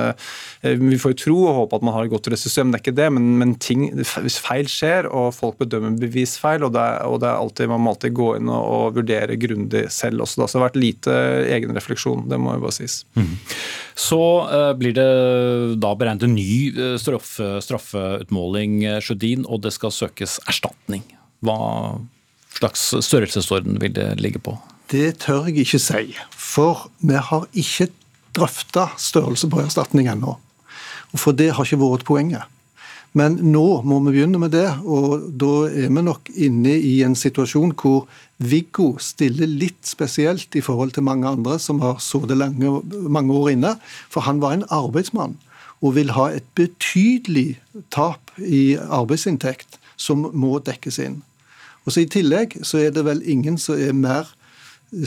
[0.63, 2.97] vi får jo tro og håpe at man har et godt rettssystem, det er ikke
[2.99, 7.29] det, men, men ting feil skjer, og folk bedømmer bevisfeil, og det, er, og det
[7.29, 10.41] er alltid, man må alltid gå inn og, og vurdere grundig selv også.
[10.41, 10.47] Da.
[10.47, 11.17] Så det har vært lite
[11.57, 13.01] egenrefleksjon, det må jo bare sies.
[13.19, 13.35] Mm.
[13.99, 15.09] Så uh, blir det
[15.83, 21.05] da beregnet en ny uh, straffe, straffeutmåling, uh, Sjødin, og det skal søkes erstatning.
[21.45, 21.59] Hva
[22.59, 24.57] slags størrelsesorden vil det ligge på?
[24.89, 27.91] Det tør jeg ikke si, for vi har ikke
[28.35, 30.37] drøfta størrelse på erstatning ennå.
[31.17, 32.45] For det har ikke vært poenget.
[33.17, 37.17] Men nå må vi begynne med det, og da er vi nok inne i en
[37.17, 38.05] situasjon hvor
[38.37, 43.75] Viggo stiller litt spesielt i forhold til mange andre som har sittet mange år inne.
[44.13, 45.39] For han var en arbeidsmann
[45.81, 47.59] og vil ha et betydelig
[47.91, 51.21] tap i arbeidsinntekt som må dekkes inn.
[51.85, 54.29] Og så I tillegg så er det vel ingen som er mer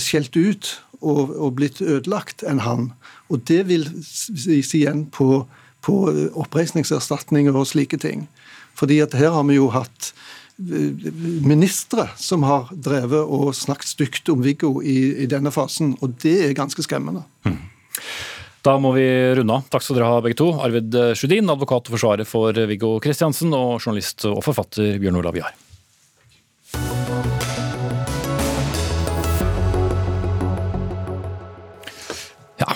[0.00, 2.90] skjelt ut og, og blitt ødelagt enn han.
[3.28, 5.44] Og det vil sies igjen på
[5.82, 5.96] på
[6.38, 8.26] oppreisningserstatninger og slike ting.
[8.78, 10.12] Fordi at her har vi jo hatt
[10.62, 11.10] eh,
[11.44, 16.38] ministre som har drevet og snakket stygt om Viggo i, i, denne fasen, og det
[16.46, 17.24] er ganske skremmende.
[17.46, 17.58] Hmm.
[18.62, 19.66] Da må vi runde av.
[19.72, 20.52] Takk skal dere ha begge to.
[20.62, 25.56] Arvid Sjudin, advokat og forsvarer for Viggo Kristiansen, og journalist og forfatter Bjørn Olav Jahr.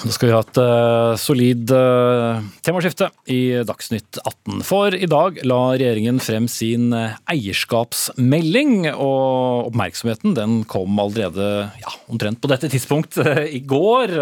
[0.06, 4.60] Nå skal vi ha et uh, solid uh, temaskifte i Dagsnytt 18.
[4.62, 11.48] For i dag la regjeringen frem sin uh, eierskapsmelding, og oppmerksomheten den kom allerede
[11.82, 14.14] ja, omtrent på dette tidspunkt i går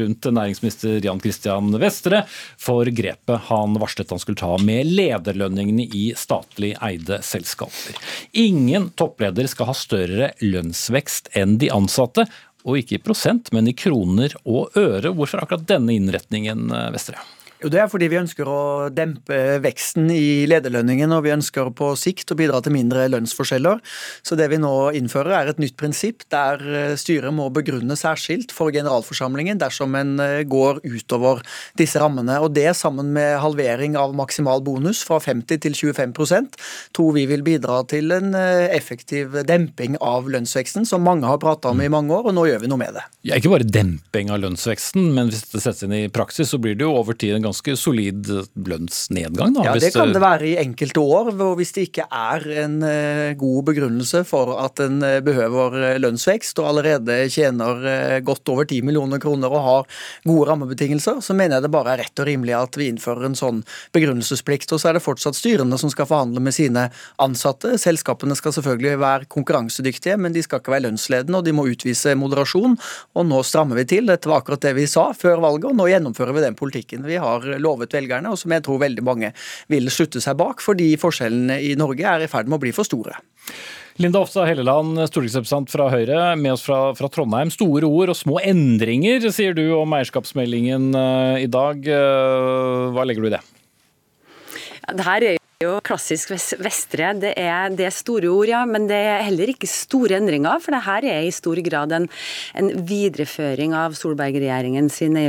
[0.00, 2.24] rundt næringsminister Jan Christian Vestre
[2.58, 7.98] for grepet han varslet han skulle ta med lederlønningene i statlig eide selskaper.
[8.42, 12.26] Ingen toppleder skal ha større lønnsvekst enn de ansatte,
[12.64, 15.12] og ikke i prosent, men i kroner og øre.
[15.16, 17.20] Hvorfor akkurat denne innretningen, eh, Vestre?
[17.60, 21.90] Jo, Det er fordi vi ønsker å dempe veksten i lederlønningen, og vi ønsker på
[22.00, 23.82] sikt å bidra til mindre lønnsforskjeller.
[24.24, 28.54] Så det vi nå innfører er et nytt prinsipp der eh, styret må begrunne særskilt
[28.56, 31.42] for generalforsamlingen dersom en eh, går utover
[31.76, 32.38] disse rammene.
[32.40, 36.56] Og det sammen med halvering av maksimal bonus fra 50 til 25%
[36.96, 41.74] tror vi vil bidra til en eh, effektiv demping av lønnsveksten, som mange har prata
[41.74, 43.04] om i mange år, og nå gjør vi noe med det.
[43.28, 46.80] Ja, ikke bare demping av lønnsveksten, men hvis det settes inn i praksis, så blir
[46.80, 49.54] det jo over tid en ganske solid lønnsnedgang?
[49.56, 53.32] Da, ja, Det kan det være i enkelte år, hvis det ikke er en eh,
[53.38, 58.82] god begrunnelse for at en eh, behøver eh, lønnsvekst og allerede tjener godt over 10
[58.86, 62.56] millioner kroner og har gode rammebetingelser, så mener jeg det bare er rett og rimelig
[62.56, 63.62] at vi innfører en sånn
[63.94, 64.72] begrunnelsesplikt.
[64.74, 66.88] Og så er det fortsatt styrene som skal forhandle med sine
[67.22, 67.76] ansatte.
[67.80, 72.16] Selskapene skal selvfølgelig være konkurransedyktige, men de skal ikke være lønnsledende, og de må utvise
[72.18, 72.76] moderasjon.
[73.18, 74.10] Og nå strammer vi til.
[74.10, 77.18] Dette var akkurat det vi sa før valget, og nå gjennomfører vi den politikken vi
[77.20, 79.32] har lovet velgerne, og som jeg tror veldig mange
[79.72, 82.88] vil slutte seg bak, fordi forskjellene i Norge er i ferd med å bli for
[82.88, 83.18] store.
[84.00, 87.50] Linda Hofstad Helleland, stortingsrepresentant fra Høyre, med oss fra, fra, Trondheim.
[87.52, 91.84] Store ord og små endringer, sier du om eierskapsmeldingen uh, i dag.
[91.84, 93.42] Uh, hva legger du i det?
[94.86, 97.10] Ja, det her er jo klassisk Vestre.
[97.20, 100.62] Det er, det er, store ord, ja, men det er heller ikke store endringer.
[100.64, 102.08] For det her er i stor grad en,
[102.56, 105.20] en videreføring av Solberg-regjeringen sin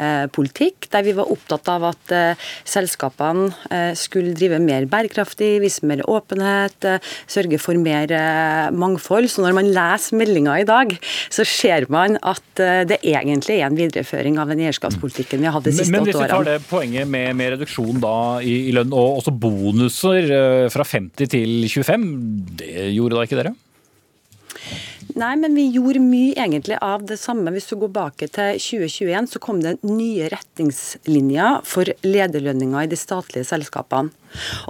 [0.00, 5.86] eierskapspolitikk, der vi var opptatt av at uh, selskapene uh, skulle drive mer bærekraftig, vise
[5.86, 6.88] mer åpenhet,
[7.30, 8.10] sørge for mer
[8.74, 9.28] mangfold.
[9.30, 10.92] Så når man leser meldinga i dag,
[11.32, 15.68] så ser man at det egentlig er en videreføring av den eierskapspolitikken vi har hatt
[15.68, 16.04] de siste åtte årene.
[16.04, 19.34] Men hvis vi tar det poenget med, med reduksjon da i, i lønn og også
[19.40, 22.06] bonuser eh, fra 50 til 25.
[22.60, 23.54] Det gjorde da ikke dere?
[25.18, 27.50] Nei, men vi gjorde mye egentlig av det samme.
[27.54, 32.98] Hvis du går bak til 2021, så kom det nye retningslinjer for lederlønninger i de
[32.98, 34.12] statlige selskapene.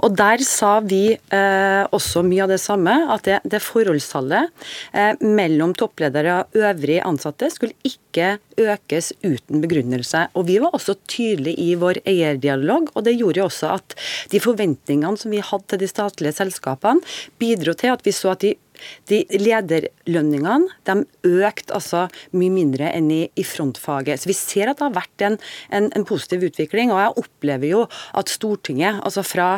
[0.01, 4.49] Og Der sa vi eh, også mye av det samme, at det, det forholdstallet
[4.97, 10.27] eh, mellom toppledere og øvrige ansatte skulle ikke økes uten begrunnelse.
[10.33, 13.95] Og Vi var også tydelige i vår eierdialog, og det gjorde jo også at
[14.33, 17.05] de forventningene som vi hadde til de statlige selskapene,
[17.37, 18.55] bidro til at vi så at de
[19.11, 20.95] de lederlønningene de
[21.27, 22.05] økte altså
[22.37, 24.21] mye mindre enn i, i, frontfaget.
[24.21, 25.37] Så Vi ser at det har vært en,
[25.69, 26.91] en, en, positiv utvikling.
[26.91, 27.83] og Jeg opplever jo
[28.17, 29.49] at Stortinget, altså fra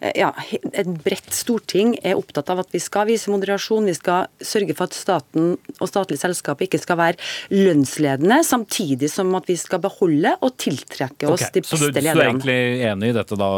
[0.00, 0.32] eh, ja,
[0.72, 3.88] et bredt storting, er opptatt av at vi skal vise moderasjon.
[3.88, 7.20] Vi skal sørge for at staten og statlige selskaper ikke skal være
[7.52, 11.92] lønnsledende, samtidig som at vi skal beholde og tiltrekke oss okay, de beste lederne.
[11.92, 12.24] Så du, lederne.
[12.24, 12.58] er egentlig
[12.90, 13.50] enig i dette, da,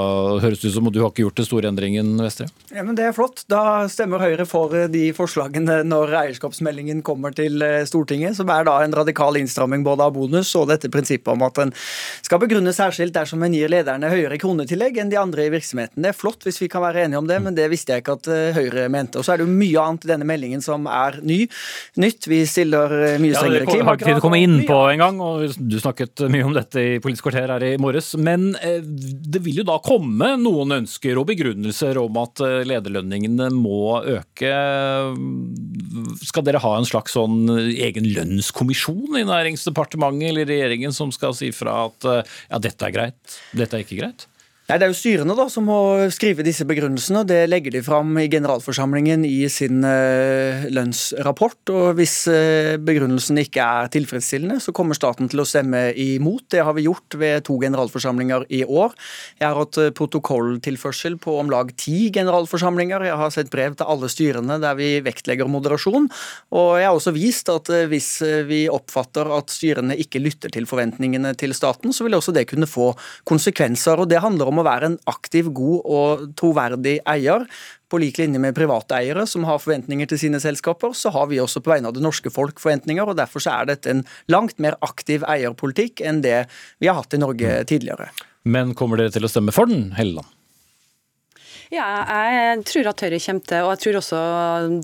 [0.45, 2.49] høres det ut som, at du har ikke gjort den store endringen, Vestre?
[2.75, 3.45] Ja, men Det er flott.
[3.51, 8.77] Da stemmer Høyre for de forslagene når eierskapsmeldingen kommer til eh, Stortinget, som er da
[8.85, 11.73] en radikal innstramming både av bonus og dette prinsippet om at en
[12.25, 16.03] skal begrunne særskilt dersom en gir lederne høyere kronetillegg enn de andre i virksomheten.
[16.05, 18.19] Det er flott hvis vi kan være enige om det, men det visste jeg ikke
[18.19, 19.19] at eh, Høyre mente.
[19.19, 21.41] Og så er det jo mye annet i denne meldingen som er ny.
[22.01, 22.29] Nytt.
[22.31, 23.81] Vi stiller eh, mye strengere klimakrav.
[23.81, 26.57] Ja, har ikke tid til å komme inn på engang, og du snakket mye om
[26.57, 28.13] dette i Politisk kvarter her i morges.
[28.21, 34.53] Men det vil jo da komme noen ønsker og begrunnelser om at lederlønningene må øke
[36.25, 41.51] skal dere ha en slags sånn egen lønnskommisjon i Næringsdepartementet eller regjeringen som skal si
[41.55, 44.29] fra at ja, dette er greit, dette er ikke greit?
[44.65, 47.83] Nei, Det er jo styrene da som må skrive disse begrunnelsene, og det legger de
[47.85, 51.69] fram i generalforsamlingen i sin uh, lønnsrapport.
[51.69, 56.47] og Hvis uh, begrunnelsen ikke er tilfredsstillende, så kommer staten til å stemme imot.
[56.55, 58.95] Det har vi gjort ved to generalforsamlinger i år.
[59.37, 63.05] Jeg har hatt uh, protokolltilførsel på om lag ti generalforsamlinger.
[63.11, 66.09] Jeg har sett brev til alle styrene der vi vektlegger moderasjon.
[66.57, 68.11] Og jeg har også vist at hvis
[68.49, 72.71] vi oppfatter at styrene ikke lytter til forventningene til staten, så vil også det kunne
[72.71, 72.95] få
[73.29, 74.01] konsekvenser.
[74.01, 77.47] og det handler om om å være en aktiv, god og troverdig eier.
[77.91, 81.43] På lik linje med private eiere som har forventninger til sine selskaper, så har vi
[81.43, 83.07] også på vegne av det norske folk forventninger.
[83.07, 86.47] og Derfor er dette en langt mer aktiv eierpolitikk enn det
[86.79, 88.09] vi har hatt i Norge tidligere.
[88.45, 90.29] Men kommer dere til å stemme for den, Helleland?
[91.73, 94.19] Ja, jeg tror at Høyre kommer til, og jeg tror også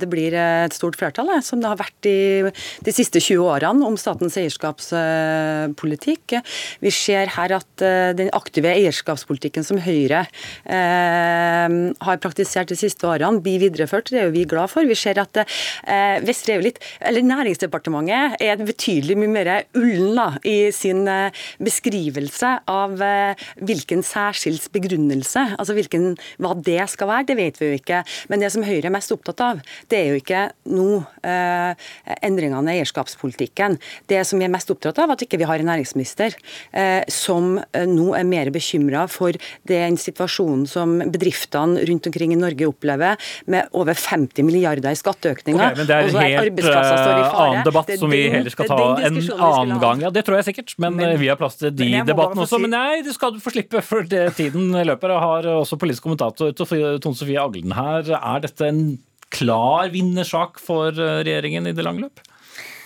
[0.00, 2.52] det blir et stort flertall, som det har vært de,
[2.86, 6.38] de siste 20 årene, om statens eierskapspolitikk.
[6.80, 13.08] Vi ser her at eh, den aktive eierskapspolitikken som Høyre eh, har praktisert de siste
[13.08, 14.08] årene, blir videreført.
[14.10, 14.88] Det er jo vi glad for.
[14.88, 20.16] Vi ser at eh, Vestre er jo litt, eller Næringsdepartementet er betydelig mye mer ullen
[20.16, 26.80] da, i sin eh, beskrivelse av eh, hvilken særskilt begrunnelse, altså hvilken, hva det det
[26.92, 28.02] skal være, det vet vi jo ikke.
[28.30, 30.88] Men det som Høyre er mest opptatt av, det er jo ikke nå
[31.26, 31.88] eh,
[32.22, 33.78] endringene i eierskapspolitikken.
[34.10, 36.36] Det som vi er mest opptatt av, at ikke vi har en næringsminister
[36.72, 39.36] eh, som eh, nå er mer bekymra for
[39.68, 43.18] den situasjonen som bedriftene rundt omkring i Norge opplever,
[43.50, 45.72] med over 50 milliarder i skatteøkninger.
[45.72, 49.20] Okay, men det er en helt uh, annen debatt som vi heller skal ta en
[49.20, 50.04] annen gang.
[50.06, 52.58] Ja, Det tror jeg sikkert, men, men vi har plass til de debattene også.
[52.58, 52.64] Si...
[52.64, 55.14] Men nei, det skal få slippe, for det, tiden løper.
[55.14, 58.10] Og har også politisk kommentator Tone Sofie Aglen her.
[58.16, 58.82] Er dette en
[59.30, 62.22] klar vinnersak for eh, regjeringen i det lange løp?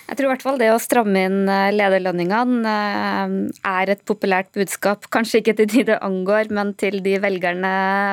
[0.04, 3.36] Jeg tror i hvert fall det å stramme inn eh, lederlønningene eh,
[3.70, 5.06] er et populært budskap.
[5.12, 7.70] Kanskje ikke til de det angår, men til de velgerne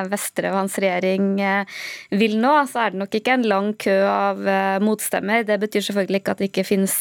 [0.08, 1.82] Vestre og hans regjering eh,
[2.16, 4.40] vil nå, så er det nok ikke en lang kø av
[4.84, 5.44] motstemmer.
[5.48, 6.94] Det betyr selvfølgelig ikke at det ikke finnes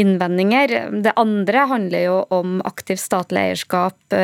[0.00, 0.74] innvendinger.
[1.04, 4.16] Det andre handler jo om aktivt statlig eierskap,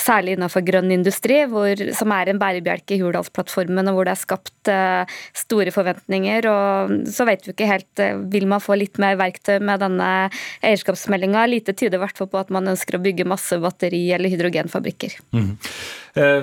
[0.00, 4.22] særlig innenfor grønn industri, hvor, som er en bærebjelke i Hurdalsplattformen, og hvor det er
[4.22, 4.72] skapt
[5.36, 6.48] store forventninger.
[6.50, 10.10] Og så vet vi ikke helt Vil man få litt mer mer verktøy med denne
[10.66, 11.46] eierskapsmeldinga.
[11.50, 15.16] Lite tyder i hvert fall på at man ønsker å bygge masse batteri- eller hydrogenfabrikker.
[15.36, 15.54] Mm.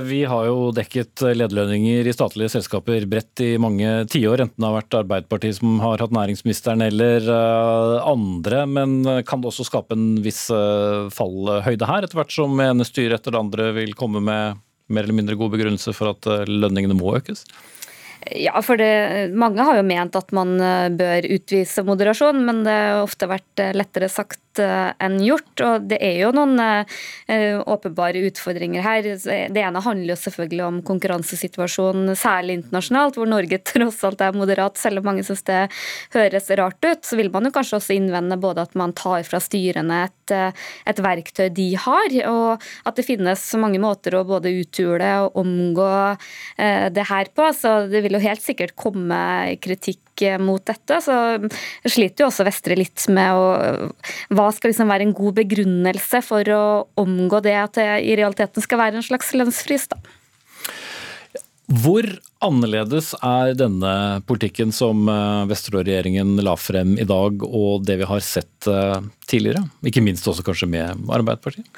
[0.05, 4.75] Vi har jo dekket lederlønninger i statlige selskaper bredt i mange tiår, enten det har
[4.75, 8.67] vært Arbeiderpartiet som har hatt næringsministeren eller eh, andre.
[8.69, 13.17] Men kan det også skape en viss eh, fallhøyde her, etter hvert som ene styret
[13.17, 14.61] etter det andre vil komme med
[14.93, 17.47] mer eller mindre god begrunnelse for at lønningene må økes?
[18.31, 22.75] Ja, for det, mange har jo ment at man eh, bør utvise moderasjon, men det
[22.75, 25.51] har ofte vært eh, lettere sagt enn gjort.
[25.65, 29.07] Og det er jo noen eh, åpenbare utfordringer her.
[29.15, 34.79] Det ene handler jo selvfølgelig om konkurransesituasjonen, særlig internasjonalt, hvor Norge tross alt er moderat,
[34.81, 35.61] selv om mange syns det
[36.15, 37.03] høres rart ut.
[37.07, 40.63] Så vil man jo kanskje også innvende både at man tar fra styrene et, eh,
[40.89, 45.91] et verktøy de har, og at det finnes mange måter å både uthule og omgå
[46.93, 47.45] det her på.
[47.55, 49.17] Så det vil jo helt sikkert komme
[49.63, 50.02] kritikk
[50.39, 50.99] mot dette.
[51.03, 51.15] Så
[51.89, 53.45] sliter jo også Vestre litt med å
[54.33, 56.65] hva skal liksom være en god begrunnelse for å
[56.99, 59.89] omgå det at det i realiteten skal være en slags lønnsfrys?
[59.91, 60.01] da?
[61.73, 62.05] Hvor
[62.43, 68.23] annerledes er denne politikken som eh, Vesterå-regjeringen la frem i dag, og det vi har
[68.25, 68.99] sett eh,
[69.31, 69.63] tidligere?
[69.87, 71.69] Ikke minst også kanskje med Arbeiderpartiet?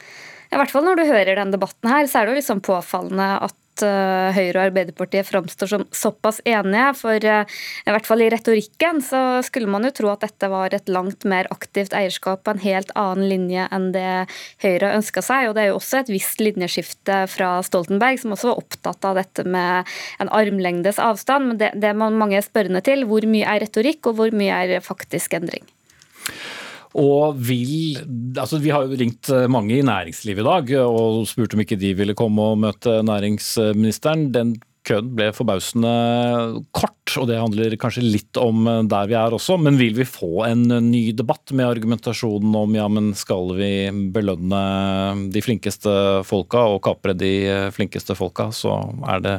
[0.56, 3.28] I hvert fall når du hører den debatten her, så er det jo liksom påfallende
[3.44, 6.88] at Eh, Høyre og Arbeiderpartiet framstår som såpass enige.
[7.00, 10.76] For eh, i hvert fall i retorikken så skulle man jo tro at dette var
[10.76, 14.26] et langt mer aktivt eierskap på en helt annen linje enn det
[14.64, 15.50] Høyre ønska seg.
[15.50, 19.20] Og det er jo også et visst linjeskifte fra Stoltenberg, som også var opptatt av
[19.20, 21.52] dette med en armlengdes avstand.
[21.52, 24.86] Men det, det man mange spørrende til, hvor mye er retorikk, og hvor mye er
[24.86, 25.68] faktisk endring?
[26.96, 27.98] Og vil
[28.40, 31.80] altså Vi har jo ringt eh, mange i næringslivet i dag og spurt om ikke
[31.80, 34.30] de ville komme og møte næringsministeren.
[34.36, 35.92] Den køen ble forbausende
[36.76, 39.58] kort, og det handler kanskje litt om eh, der vi er også.
[39.60, 43.74] Men vil vi få en ny debatt med argumentasjonen om ja, men skal vi
[44.16, 44.64] belønne
[45.36, 47.36] de flinkeste folka og kapre de
[47.76, 48.80] flinkeste folka, så
[49.16, 49.38] er det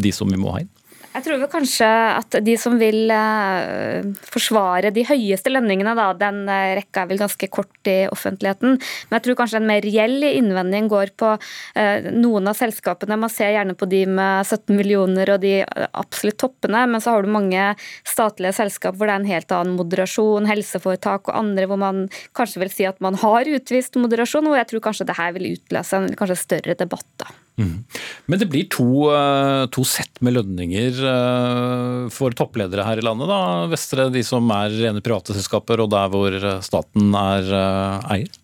[0.00, 0.74] de som vi må ha inn?
[1.10, 6.44] Jeg tror vel kanskje at de som vil uh, forsvare de høyeste lønningene, da, den
[6.46, 8.76] uh, rekka er vel ganske kort i offentligheten.
[8.78, 13.18] Men jeg tror kanskje en mer reell innvending går på uh, noen av selskapene.
[13.18, 15.56] Man ser gjerne på de med 17 millioner og de
[15.90, 17.72] absolutt toppene, men så har du mange
[18.06, 22.04] statlige selskap hvor det er en helt annen moderasjon, helseforetak og andre hvor man
[22.38, 25.56] kanskje vil si at man har utvist moderasjon, og jeg tror kanskje det her vil
[25.56, 27.08] utløse en kanskje større debatt.
[27.18, 27.34] da.
[27.58, 27.84] Mm.
[28.30, 33.28] Men det blir to, eh, to, sett med lønninger eh, for toppledere her i landet,
[33.30, 33.40] da,
[33.70, 34.08] Vestre.
[34.14, 38.36] De som er rene private selskaper, og der hvor staten er eh, eier?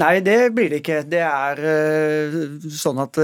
[0.00, 1.04] Nei, det blir det ikke.
[1.06, 1.60] Det er
[2.74, 3.14] sånn at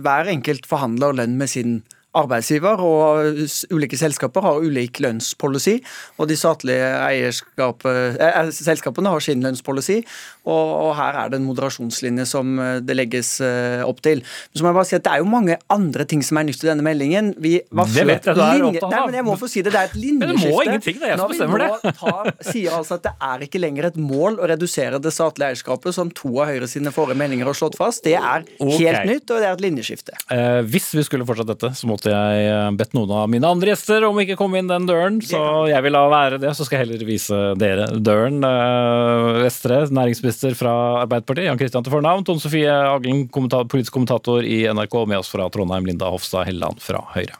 [0.00, 1.74] hver enkelt forhandler lønn med sin
[2.16, 5.76] arbeidsgiver, og ulike selskaper har ulik lønnspolicy.
[6.18, 10.00] Og de statlige eh, selskapene har sin lønnspolicy,
[10.48, 14.24] og, og, her er det en moderasjonslinje som eh, det legges eh, opp til.
[14.24, 16.48] Men Så må jeg bare si at Det er jo mange andre ting som er
[16.48, 17.32] nytt i denne meldingen.
[17.38, 18.94] Vi det vet jeg du er opptatt av.
[18.94, 20.26] Nei, men jeg må få si det, det er et linjeskifte.
[20.26, 21.94] Men det må ingenting, det er jeg som bestemmer det.
[22.00, 25.94] Tar, sier altså at det er ikke lenger et mål å redusere det statlige eierskapet,
[25.96, 28.02] som to av Høyre sine forrige meldinger har slått fast.
[28.06, 29.04] Det er helt okay.
[29.06, 30.16] nytt, og det er et linjeskifte.
[30.32, 33.74] Eh, hvis vi skulle fortsatt dette, så måtte jeg eh, bedt noen av mine andre
[33.74, 36.54] gjester om ikke å komme inn den døren, så jeg vil la være det.
[36.56, 38.40] Så skal jeg heller vise dere døren.
[38.46, 40.74] Eh, Vestre, næringsminister fra
[41.04, 42.24] Arbeiderpartiet, Jan Kristian til fornavn.
[42.24, 47.04] Tone Sofie Aglen, politisk kommentator i NRK, med oss fra Trondheim, Linda Hofstad Helleland fra
[47.14, 47.36] Høyre.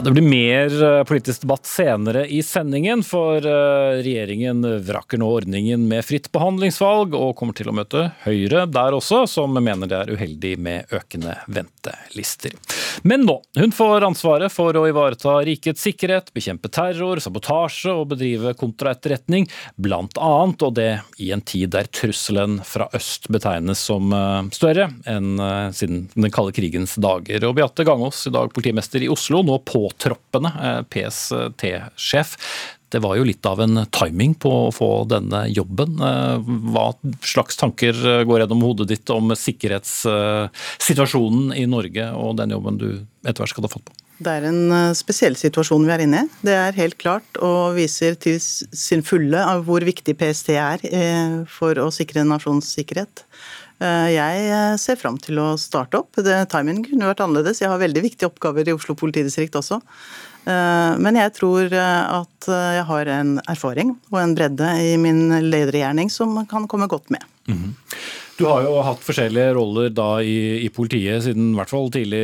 [0.00, 5.84] Det blir mer eh, politisk debatt senere i sendingen, for eh, regjeringen vraker nå ordningen
[5.88, 10.12] med fritt behandlingsvalg, og kommer til å møte Høyre der også, som mener det er
[10.14, 12.56] uheldig med økende ventelister.
[13.04, 18.54] Men nå, hun får ansvaret for å ivareta rikets sikkerhet, bekjempe terror, sabotasje og bedrive
[18.58, 20.90] kontraetterretning, blant annet, og det
[21.20, 25.34] i en tid der trusselen fra øst betegnes som eh, større enn
[25.74, 27.44] siden den kalde krigens dager.
[27.48, 32.36] Og Beate Gangås, i dag politimester i Oslo, nå på påtroppende eh, PST-sjef.
[32.92, 36.02] Det var jo litt av en timing på å få denne jobben.
[36.02, 36.38] Eh,
[36.74, 36.92] hva
[37.24, 42.88] slags tanker eh, går gjennom hodet ditt om sikkerhetssituasjonen i Norge og den jobben du
[43.24, 43.92] etter hvert skal ha fått på?
[44.22, 44.62] Det er en
[44.94, 46.26] spesiell situasjon vi er inne i.
[46.46, 50.78] Det er helt klart, og viser til sin fulle av hvor viktig PST er
[51.50, 53.24] for å sikre nasjonens sikkerhet.
[53.82, 56.18] Eh, jeg eh, ser fram til å starte opp.
[56.52, 57.62] Timingen kunne vært annerledes.
[57.62, 59.80] Jeg har veldig viktige oppgaver i Oslo politidistrikt også.
[60.46, 66.10] Eh, men jeg tror at jeg har en erfaring og en bredde i min ledergjerning
[66.12, 67.24] som kan komme godt med.
[67.48, 67.72] Mm -hmm.
[68.38, 72.22] Du har jo hatt forskjellige roller da i, i politiet siden i hvert fall tidlig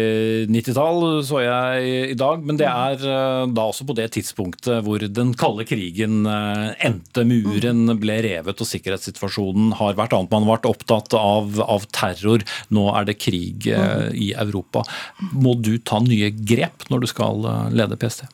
[0.48, 2.46] 90-tall, så jeg i dag.
[2.48, 7.26] Men det er eh, da også på det tidspunktet hvor den kalde krigen eh, endte,
[7.28, 10.32] muren ble revet og sikkerhetssituasjonen har vært annet.
[10.32, 14.86] Man har vært opptatt av, av terror, nå er det krig eh, i Europa.
[15.36, 17.44] Må du ta nye grep når du skal
[17.74, 18.24] lede PST?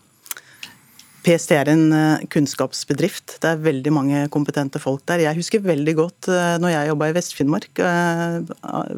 [1.25, 3.39] PST er en eh, kunnskapsbedrift.
[3.43, 5.23] Det er veldig mange kompetente folk der.
[5.25, 8.95] Jeg husker veldig godt eh, når jeg jobba i Vest-Finnmark, eh,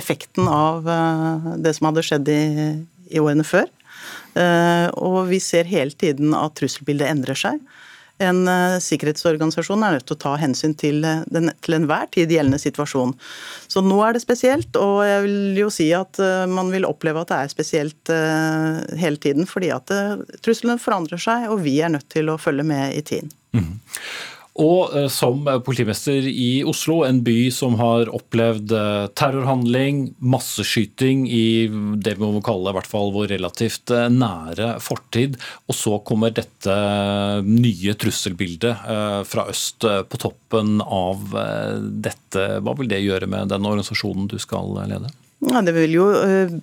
[0.00, 0.88] effekten av
[1.62, 2.42] det som hadde skjedd i,
[3.12, 3.68] i årene før.
[5.00, 7.60] Og vi ser hele tiden at trusselbildet endrer seg
[8.22, 12.32] en uh, sikkerhetsorganisasjon er nødt til å ta hensyn til uh, den til enhver tid
[12.32, 13.12] gjeldende situasjon.
[13.68, 17.22] Så nå er det spesielt, og jeg vil jo si at uh, man vil oppleve
[17.22, 18.14] at det er spesielt
[18.96, 19.90] hele tiden, fordi at
[20.44, 23.32] truslene forandrer seg, og vi er nødt til å følge med i tiden.
[23.56, 23.76] Mm.
[24.56, 31.66] Og eh, som politimester i Oslo, en by som har opplevd eh, terrorhandling, masseskyting i
[32.00, 35.36] det vi må kalle i hvert fall vår relativt eh, nære fortid.
[35.68, 36.76] Og så kommer dette
[37.44, 38.84] nye trusselbildet
[39.28, 41.34] fra øst på toppen av
[41.82, 42.44] dette.
[42.64, 45.10] Hva vil det gjøre med den organisasjonen du skal lede?
[45.44, 46.06] Ja, Det vil jo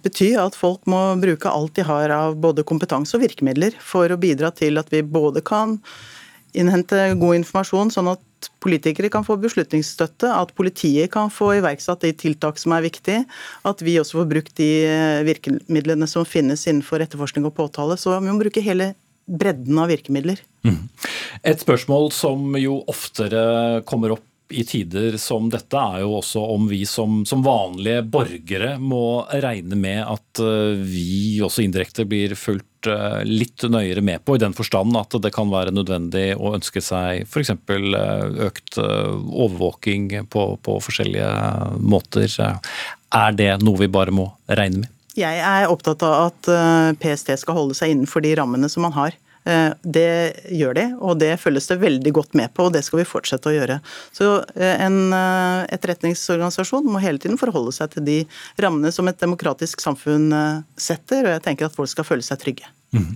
[0.04, 4.20] bety at folk må bruke alt de har av både kompetanse og virkemidler for å
[4.20, 5.78] bidra til at vi både kan
[6.58, 12.12] innhente god informasjon, sånn at politikere kan få beslutningsstøtte, at politiet kan få iverksatt de
[12.18, 13.24] tiltak som er viktige,
[13.68, 17.98] at vi også får brukt de eh, virkemidlene som finnes innenfor etterforskning og påtale.
[18.00, 18.94] Så vi må bruke hele
[19.24, 20.42] bredden av virkemidler.
[20.68, 20.90] Mm.
[21.48, 26.68] Et spørsmål som jo oftere kommer opp i tider som dette, er jo også om
[26.70, 32.70] vi som, som vanlige borgere må regne med at eh, vi også indirekte blir fulgt
[32.88, 36.82] Eh, litt nøyere med på, i den forstand at det kan være nødvendig å ønske
[36.84, 37.54] seg f.eks.
[37.54, 41.30] Eh, økt overvåking på, på forskjellige
[41.80, 42.28] måter.
[43.14, 44.92] Er det noe vi bare må regne med?
[45.14, 46.48] Jeg er opptatt av at
[46.98, 49.14] PST skal holde seg innenfor de rammene som man har.
[49.46, 50.10] Eh, det
[50.56, 53.52] gjør de, og det følges det veldig godt med på, og det skal vi fortsette
[53.52, 53.80] å gjøre.
[54.16, 58.20] Så eh, en eh, etterretningsorganisasjon må hele tiden forholde seg til de
[58.64, 60.32] rammene som et demokratisk samfunn
[60.80, 62.70] setter, og jeg tenker at folk skal føle seg trygge.
[62.94, 63.16] Mm.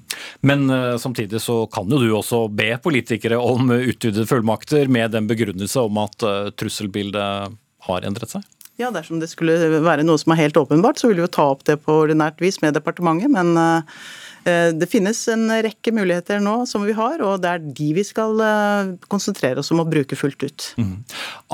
[0.49, 0.63] Men
[0.97, 5.99] samtidig så kan jo du også be politikere om utvidede fullmakter med den begrunnelse om
[6.01, 6.25] at
[6.57, 7.53] trusselbildet
[7.87, 8.47] har endret seg?
[8.81, 11.45] Ja, dersom det skulle være noe som er helt åpenbart, så vil vi jo ta
[11.53, 13.29] opp det på ordinært vis med departementet.
[13.33, 13.53] men
[14.45, 18.39] det finnes en rekke muligheter nå som vi har, og det er de vi skal
[18.43, 20.67] eh, konsentrere oss om å bruke fullt ut.
[20.79, 20.93] Mm.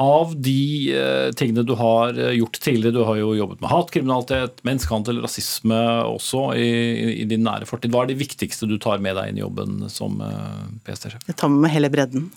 [0.03, 5.23] Av de eh, tingene du har gjort tidligere, du har jo jobbet med hatkriminalitet, menneskehandel,
[5.25, 6.69] rasisme også i,
[7.23, 7.93] i, din nære fortid.
[7.93, 10.21] Hva er det viktigste du tar med deg inn i jobben som
[10.85, 11.23] PST-sjef?
[11.29, 12.29] Jeg tar med meg hele bredden.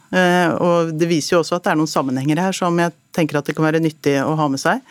[0.63, 3.49] Og det viser jo også at det er noen sammenhenger her som jeg tenker at
[3.49, 4.85] det kan være nyttig å ha med seg.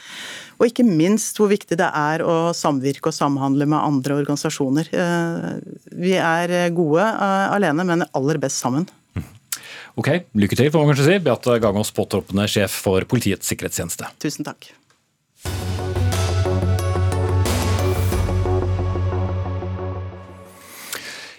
[0.56, 4.92] Og ikke minst hvor viktig det er å samvirke og samhandle med andre organisasjoner.
[4.92, 5.50] Eh,
[5.96, 8.88] vi er gode eh, alene, men aller best sammen.
[9.96, 11.20] Ok, Lykke til, får man kanskje si.
[11.24, 14.10] Beate Gangås, påtroppende sjef for Politiets sikkerhetstjeneste.
[14.20, 14.68] Tusen takk.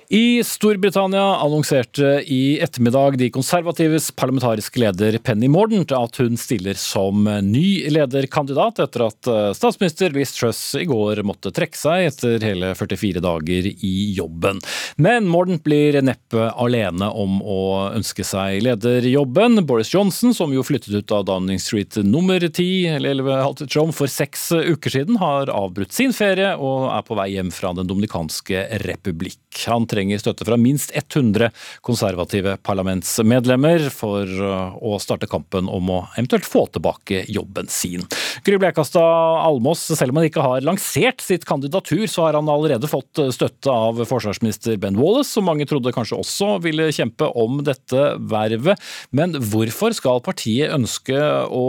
[0.09, 7.25] I Storbritannia annonserte i ettermiddag de konservatives parlamentariske leder Penny Mordent at hun stiller som
[7.43, 12.71] ny lederkandidat etter at eh, statsminister Liz Truss i går måtte trekke seg etter hele
[12.79, 14.61] 44 dager i jobben.
[15.03, 19.65] Men Mordent blir neppe alene om å ønske seg lederjobben.
[19.67, 24.53] Boris Johnson, som jo flyttet ut av Downing Street nummer 10 eller 11 for seks
[24.55, 29.43] uker siden, har avbrutt sin ferie og er på vei hjem fra Den dominikanske republikk.
[29.67, 31.51] Han trenger støtte fra minst 100
[31.87, 38.05] konservative parlamentsmedlemmer for uh, å starte kampen om å eventuelt få tilbake jobben sin.
[38.47, 42.91] Gry Blekastad Almås, selv om han ikke har lansert sitt kandidatur, så har han allerede
[42.91, 48.05] fått støtte av forsvarsminister Ben Wallace, som mange trodde kanskje også ville kjempe om dette
[48.31, 48.83] vervet.
[49.17, 51.17] Men hvorfor skal partiet ønske
[51.51, 51.67] å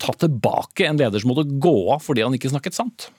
[0.00, 3.10] ta tilbake en leder som måtte gå av fordi han ikke snakket sant?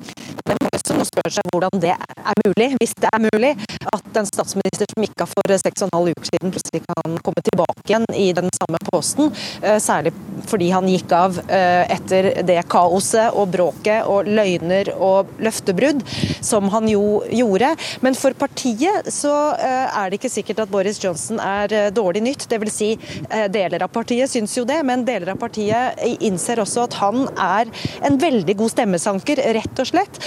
[0.00, 3.52] Det som spør seg hvordan det er mulig, hvis det er mulig,
[3.90, 7.16] at en statsminister som gikk av for seks og en halv uke siden, plutselig kan
[7.24, 9.30] komme tilbake igjen i den samme posten.
[9.62, 10.12] Eh, særlig
[10.50, 16.02] fordi han gikk av eh, etter det kaoset og bråket og løgner og løftebrudd
[16.44, 17.72] som han jo gjorde.
[18.04, 22.46] Men for partiet så eh, er det ikke sikkert at Boris Johnson er dårlig nytt.
[22.50, 22.90] Det vil si,
[23.52, 27.70] deler av partiet syns jo det, men deler av partiet innser også at han er
[28.06, 30.20] en veldig god stemmesanker, rett og slett.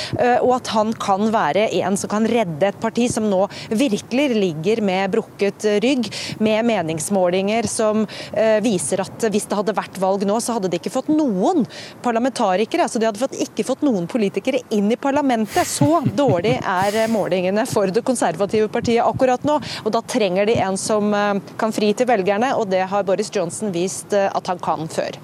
[0.43, 4.29] Eh, og at han kan være en som kan redde et parti som nå virkelig
[4.35, 10.25] ligger med brukket rygg, med meningsmålinger som eh, viser at hvis det hadde vært valg
[10.27, 11.65] nå, så hadde de ikke fått noen
[12.03, 12.87] parlamentarikere.
[12.87, 15.67] altså De hadde ikke fått noen politikere inn i parlamentet.
[15.67, 19.59] Så dårlig er målingene for det konservative partiet akkurat nå.
[19.83, 23.31] Og da trenger de en som eh, kan fri til velgerne, og det har Boris
[23.33, 25.17] Johnson vist at han kan før.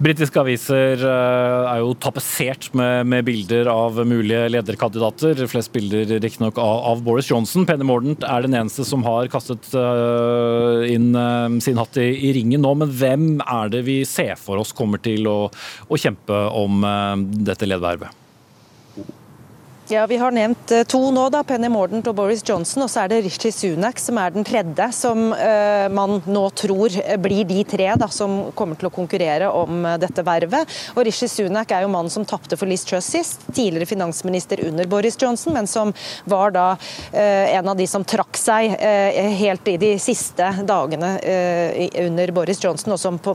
[0.00, 5.42] Britiske aviser eh, er jo tapetsert med, med, bilder av mulige lederkandidater.
[5.50, 7.66] Flest bilder riktignok av, av Boris Johnson.
[7.68, 12.32] Penny Mordent er den eneste som har kastet uh, inn uh, sin hatt i, i,
[12.38, 12.72] ringen nå.
[12.80, 17.20] Men hvem er det vi ser for oss kommer til å, å kjempe om uh,
[17.20, 18.16] dette ledervervet?
[19.90, 22.84] Ja, Vi har nevnt eh, to nå, da, Penny Mordent og Boris Johnson.
[22.84, 26.94] Og så er det Rishi Sunak som er den tredje, som uh, man nå tror
[27.18, 30.70] blir de tre da, som kommer til å konkurrere om uh, dette vervet.
[30.94, 34.86] Og Rishi Sunak er jo mannen som tapte for Liz Truss sist, tidligere finansminister under
[34.86, 35.90] Boris Johnson, men som
[36.30, 38.76] var da uh, en av de som trakk seg
[39.40, 41.08] helt i de siste dagene
[42.04, 43.34] under Boris Johnson, og som på,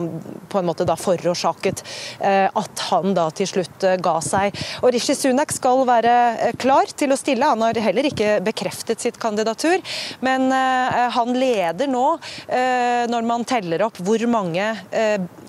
[0.52, 1.84] på en måte da forårsaket
[2.22, 4.56] at han da til slutt ga seg.
[4.82, 7.48] Og Rishi Sunak skal være Eh, klar til å stille.
[7.48, 9.82] Han har heller ikke bekreftet sitt kandidatur,
[10.26, 12.06] men eh, han leder nå,
[12.48, 14.64] eh, når man teller opp hvor mange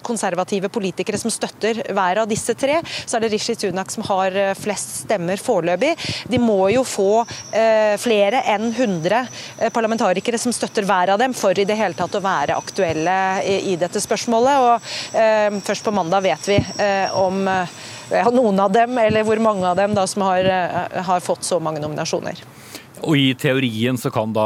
[0.07, 4.35] konservative politikere som støtter hver av disse tre, så er det Rishi Sunak som har
[4.59, 5.93] flest stemmer foreløpig.
[6.31, 7.25] De må jo få
[8.03, 12.23] flere enn 100 parlamentarikere som støtter hver av dem, for i det hele tatt å
[12.23, 14.63] være aktuelle i, dette spørsmålet.
[14.63, 16.61] Og først på mandag vet vi
[17.19, 17.45] om
[18.11, 21.61] noen av dem, eller hvor mange av dem da, som har, eh, har fått så
[21.61, 22.43] mange nominasjoner.
[23.05, 24.45] Og I teorien så kan da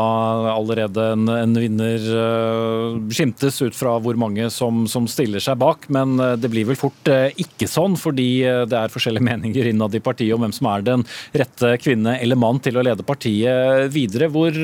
[0.50, 5.86] allerede en, en vinner uh, skimtes ut fra hvor mange som, som, stiller seg bak,
[5.86, 7.06] men uh, det blir vel fort
[7.38, 11.06] ikke sånn, fordi det er forskjellige meninger innad i partiet om hvem som er den
[11.30, 14.26] rette kvinne eller mann til å lede partiet videre.
[14.34, 14.58] Hvor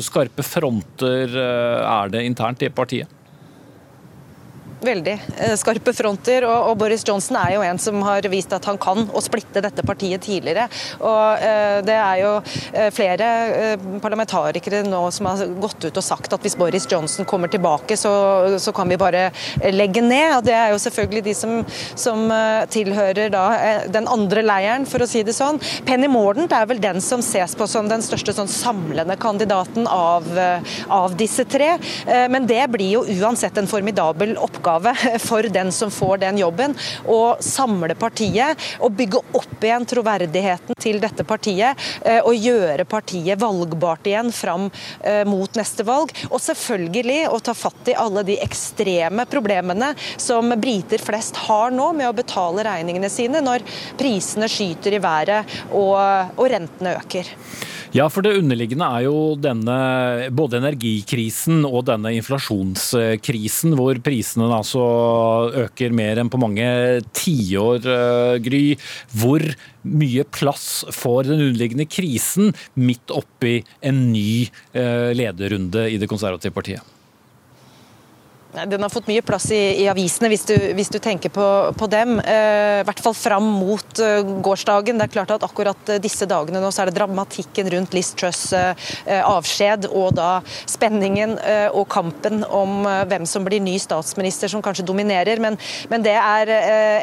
[0.00, 3.15] skarpe fronter er det internt i partiet?
[4.86, 6.46] Veldig eh, skarpe fronter.
[6.46, 9.84] Og, Boris Johnson er jo en som har vist at han kan å splitte dette
[9.86, 10.66] partiet tidligere.
[11.00, 13.28] Og uh, Det er jo uh, flere
[14.02, 18.12] parlamentarikere nå som har gått ut og sagt at hvis Boris Johnson kommer tilbake, så,
[18.62, 19.28] så kan vi bare
[19.72, 20.36] legge ned.
[20.38, 21.56] og Det er jo selvfølgelig de som,
[21.98, 22.26] som
[22.72, 23.44] tilhører da,
[23.92, 25.58] den andre leiren, for å si det sånn.
[25.88, 30.28] Penny Mordaunt er vel den som ses på som den største sånn samlende kandidaten av,
[30.92, 31.74] av disse tre.
[32.32, 36.74] Men det blir jo uansett en formidabel oppgave oppgave for den som får den jobben,
[37.06, 41.76] å samle partiet og bygge opp igjen troverdigheten til dette partiet.
[42.02, 44.70] Eh, og gjøre partiet valgbart igjen fram
[45.00, 46.12] eh, mot neste valg.
[46.30, 51.92] Og selvfølgelig å ta fatt i alle de ekstreme problemene som briter flest har nå
[51.96, 53.64] med å betale regningene sine når
[53.98, 55.96] prisene skyter i været og,
[56.36, 57.32] og rentene øker.
[57.94, 59.76] Ja, for det underliggende er jo denne
[60.34, 64.82] både energikrisen og denne inflasjonskrisen, hvor prisene altså
[65.66, 66.66] øker mer enn på mange
[67.16, 68.64] tiår, eh, Gry.
[69.14, 69.44] Hvor
[69.86, 76.54] mye plass får den underliggende krisen midt oppi en ny eh, lederrunde i Det konservative
[76.56, 76.95] partiet?
[78.52, 81.88] Den har fått mye plass i, i avisene, hvis du, hvis du, tenker på, på
[81.92, 82.16] dem.
[82.20, 84.96] Eh, I hvert fall fram mot eh, gårsdagen.
[84.96, 88.12] Det er klart at Akkurat uh, disse dagene nå så er det dramatikken rundt Liz
[88.16, 88.72] Truss eh,
[89.16, 91.36] avskjed, og da spenningen
[91.76, 95.40] og kampen om hvem som blir ny statsminister som kanskje dominerer.
[95.42, 95.56] Men,
[95.90, 96.50] men det er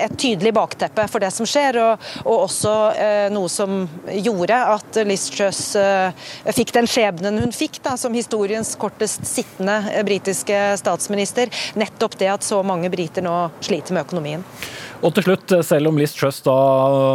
[0.05, 2.73] et tydelig bakteppe for det som skjer, og, og også
[3.33, 5.61] noe som gjorde at Liz Truss
[6.57, 12.31] fikk den skjebnen hun fikk, da, som historiens kortest sittende britiske statsminister etter nettopp det
[12.31, 14.43] at så mange briter nå sliter med økonomien.
[15.03, 16.55] Og til slutt, selv om Liz Truss da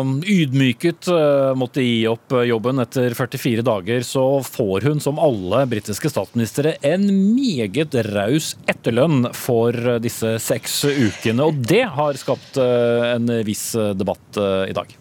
[0.02, 5.20] um, ydmyket uh, måtte gi opp uh, jobben etter 44 dager, så får hun som
[5.22, 11.48] alle britiske statsministre en meget raus etterlønn for disse seks ukene.
[11.48, 14.92] Og det har skapt en viss debatt i dag.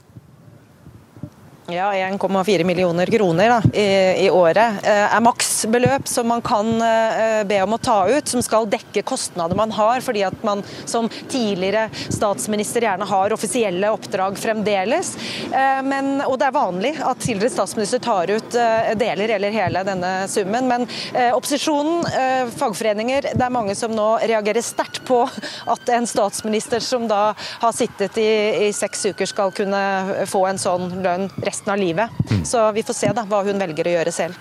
[1.69, 7.41] Ja, 1,4 millioner kroner da, i, i, året eh, er maksbeløp som man kan eh,
[7.43, 11.09] be om å ta ut, som skal dekke kostnader man har, fordi at man som
[11.27, 15.09] tidligere statsminister gjerne har offisielle oppdrag fremdeles.
[15.51, 18.57] Eh, men, og det er vanlig at tidligere statsminister tar ut
[19.03, 20.71] deler eller hele denne summen.
[20.71, 20.87] Men
[21.35, 22.07] opposisjonen,
[22.55, 25.19] fagforeninger, det er mange som nå reagerer sterkt på
[25.67, 28.31] at en statsminister som da har sittet i,
[28.69, 32.09] i seks uker, skal kunne få en sånn lønn resten resten av livet.
[32.43, 34.35] Så vi får se da, hva hun velger å gjøre selv.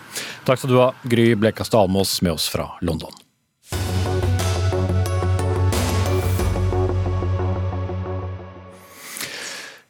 [0.44, 3.12] Takk skal du ha, Gry Blekastad Almås med oss fra London.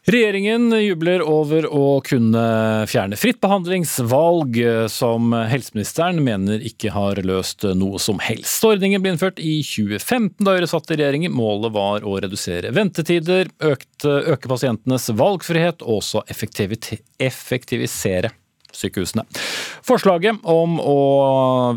[0.06, 2.42] Regjeringen jubler over å kunne
[2.86, 4.54] fjerne fritt behandlingsvalg,
[4.86, 8.62] som helseministeren mener ikke har løst noe som helst.
[8.68, 11.26] Ordningen ble innført i 2015 da Høyre satt i regjering.
[11.34, 18.30] Målet var å redusere ventetider, øke pasientenes valgfrihet og også effektivisere
[18.74, 19.26] sykehusene.
[19.86, 20.98] Forslaget om å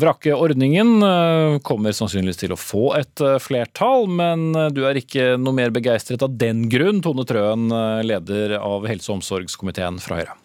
[0.02, 4.98] vrakke ordningen eh, kommer sannsynligvis til å få et eh, flertall, men eh, du er
[4.98, 7.70] ikke noe mer begeistret av den grunn, Tone Trøen,
[8.06, 10.39] leder av helse- og omsorgskomiteen fra Høyre.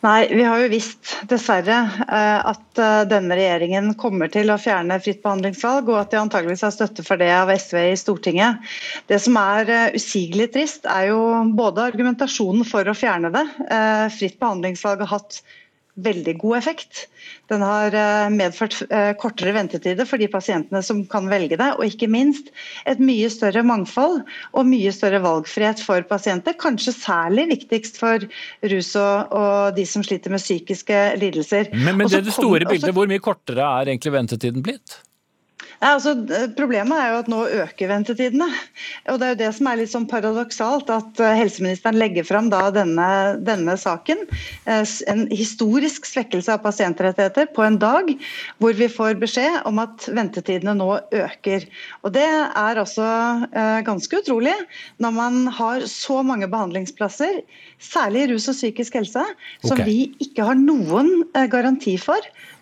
[0.00, 1.76] Nei, vi har jo visst, dessverre,
[2.46, 2.80] at
[3.10, 7.18] denne regjeringen kommer til å fjerne fritt behandlingsvalg, og at de antageligvis har støtte for
[7.18, 8.62] det av SV i Stortinget.
[9.10, 11.18] Det som er usigelig trist, er jo
[11.58, 13.42] både argumentasjonen for å fjerne det.
[14.14, 15.40] Fritt behandlingsvalg har hatt
[16.04, 17.06] veldig god effekt.
[17.50, 21.86] Den har eh, medført eh, kortere ventetider for de pasientene som kan velge det, og
[21.86, 22.52] ikke minst
[22.88, 24.20] et mye større mangfold
[24.52, 26.56] og mye større valgfrihet for pasienter.
[26.60, 28.24] Kanskje særlig viktigst for
[28.72, 31.72] rus og, og de som sliter med psykiske lidelser.
[31.74, 35.00] Men, men det, det store bildet, hvor mye kortere er egentlig ventetiden blitt?
[35.78, 36.12] Ja, altså,
[36.58, 38.48] problemet er jo at nå øker ventetidene.
[39.12, 40.90] og Det er jo det som er litt sånn paradoksalt.
[40.90, 43.10] At eh, helseministeren legger fram denne,
[43.46, 44.24] denne, saken.
[44.66, 48.10] Eh, en historisk svekkelse av pasientrettigheter på en dag
[48.58, 51.68] hvor vi får beskjed om at ventetidene nå øker.
[52.02, 53.06] Og Det er altså
[53.46, 54.56] eh, ganske utrolig
[54.98, 57.44] når man har så mange behandlingsplasser,
[57.78, 59.22] særlig i rus og psykisk helse,
[59.62, 59.86] som okay.
[59.86, 61.22] vi ikke har noen
[61.52, 62.18] garanti for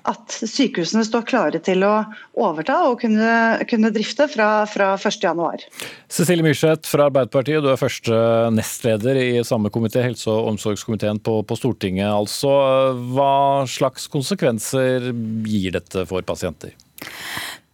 [0.07, 1.93] at sykehusene står klare til å
[2.39, 3.31] overta og kunne,
[3.71, 5.67] kunne drifte fra, fra 1.1.
[6.13, 8.21] Cecilie Myrseth fra Arbeiderpartiet, du er første
[8.55, 12.09] nestleder i samme komité, helse- og omsorgskomiteen på, på Stortinget.
[12.13, 12.53] Altså,
[13.17, 15.11] hva slags konsekvenser
[15.47, 16.77] gir dette for pasienter?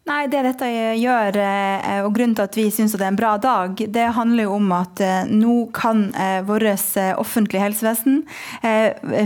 [0.03, 0.67] Nei, det dette
[0.99, 4.49] gjør, eh, og grunnen til at vi syns det er en bra dag, det handler
[4.49, 6.67] jo om at eh, nå kan eh, vårt
[7.23, 8.25] offentlige helsevesen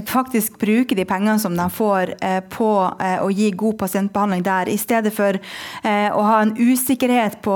[0.09, 2.13] faktisk bruke de pengene som de får
[2.53, 7.55] på å gi god pasientbehandling der, i stedet for å ha en usikkerhet på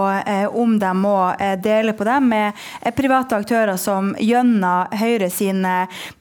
[0.61, 1.15] om de må
[1.63, 2.61] dele på dem med
[2.97, 5.65] private aktører som gjennom Høyre sin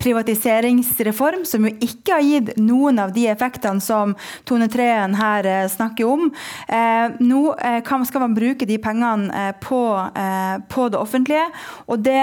[0.02, 4.16] privatiseringsreform, som jo ikke har gitt noen av de effektene som
[4.48, 6.30] Tone Treen her snakker om.
[6.70, 6.89] Eh,
[7.20, 9.82] nå eh, skal man bruke de pengene eh, på,
[10.70, 11.46] på det offentlige,
[11.90, 12.22] og det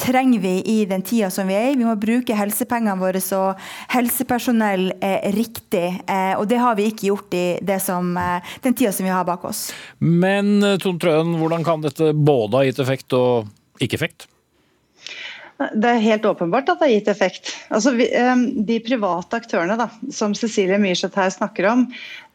[0.00, 1.76] trenger vi i den tida som vi er i.
[1.78, 4.90] Vi må bruke helsepengene våre og helsepersonell
[5.34, 5.86] riktig,
[6.38, 8.14] og det har vi ikke gjort i som,
[8.64, 9.68] den tida som vi har bak oss.
[9.98, 13.48] Men Tone Trøen, hvordan kan dette både ha gitt effekt og
[13.82, 14.28] ikke effekt?
[15.58, 17.50] Det er helt åpenbart at det har gitt effekt.
[17.74, 18.06] Altså, vi,
[18.68, 21.88] de private aktørene da, som Cecilie Myrseth her snakker om,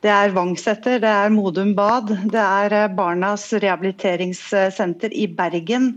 [0.03, 5.93] det er Vangseter, det er Modum Bad, det er eh, Barnas rehabiliteringssenter i Bergen.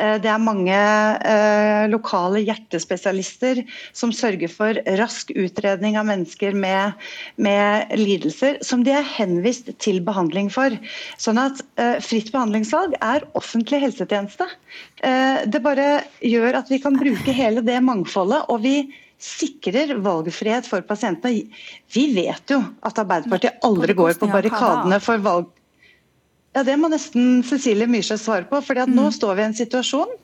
[0.00, 3.60] Eh, det er mange eh, lokale hjertespesialister
[3.92, 6.96] som sørger for rask utredning av mennesker med,
[7.36, 10.72] med lidelser som de er henvist til behandling for.
[11.20, 11.60] Sånn at
[12.04, 14.46] fritt behandlingsvalg er offentlig helsetjeneste.
[15.00, 18.48] Det bare gjør at vi kan bruke hele det mangfoldet.
[18.48, 18.76] og vi
[19.20, 21.46] sikrer valgfrihet for pasientene.
[21.92, 25.50] Vi vet jo at Arbeiderpartiet aldri går på barrikadene for valg
[26.50, 28.58] Ja, Det må nesten Cecilie Myrseth svare på.
[28.64, 29.12] fordi at nå mm.
[29.14, 30.16] står vi i en situasjon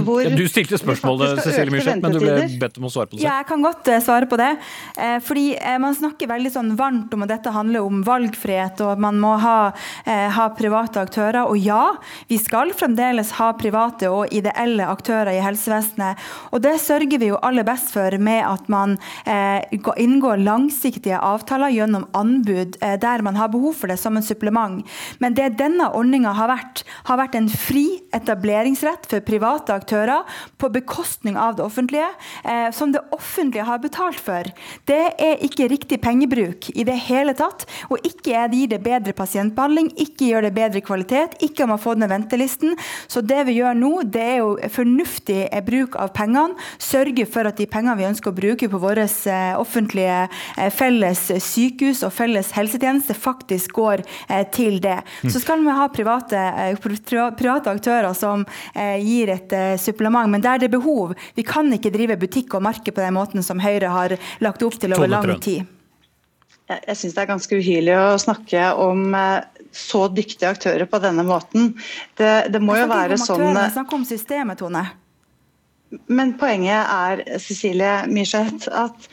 [0.00, 3.18] hvor ja, du stilte spørsmålet, Cecilie Myrseth, men du ble bedt om å svare på
[3.18, 3.26] det selv.
[3.26, 4.48] Ja, jeg kan godt uh, svare på det.
[4.96, 8.94] Uh, fordi uh, Man snakker veldig sånn varmt om at dette handler om valgfrihet og
[8.94, 9.56] at man må ha,
[10.06, 11.42] ha, private aktører.
[11.50, 11.98] Og ja,
[12.30, 16.20] vi skal fremdeles ha private og ideelle aktører i helsevesenet.
[16.52, 18.96] Og det sørger vi jo aller best for med at man
[19.26, 24.80] inngår langsiktige avtaler gjennom anbud der man har behov for det som en supplement.
[25.22, 27.86] Men det denne ordninga har vært, har vært en fri
[28.16, 30.22] etableringsrett for private private aktører
[30.58, 32.08] på bekostning av det offentlige,
[32.44, 34.46] eh, som det offentlige har betalt for.
[34.86, 37.66] Det er ikke riktig pengebruk i det hele tatt.
[37.90, 41.98] Og ikke gir det bedre pasientbehandling, ikke gjør det bedre kvalitet, ikke har man fått
[41.98, 42.76] ned ventelisten.
[43.08, 46.54] Så det vi gjør nå, det er jo fornuftig bruk av pengene.
[46.78, 51.24] Sørge for at de pengene vi ønsker å bruke på våre eh, offentlige eh, felles
[51.42, 55.00] sykehus og felles helsetjeneste, faktisk går eh, til det.
[55.26, 56.46] Så skal vi ha private,
[56.80, 61.14] private aktører som gir et uh, supplement, men der det er behov.
[61.36, 64.78] Vi kan ikke drive butikk og marked på den måten som Høyre har lagt opp
[64.80, 65.68] til over lang tid.
[66.72, 71.24] Jeg, syns det er ganske uhyrlig å snakke om uh, så dyktige aktører på denne
[71.26, 71.72] måten.
[72.16, 74.86] Det, det må jo være sånn Snakk om systemet, Tone.
[76.08, 79.08] Men poenget er, Cecilie Myrseth, at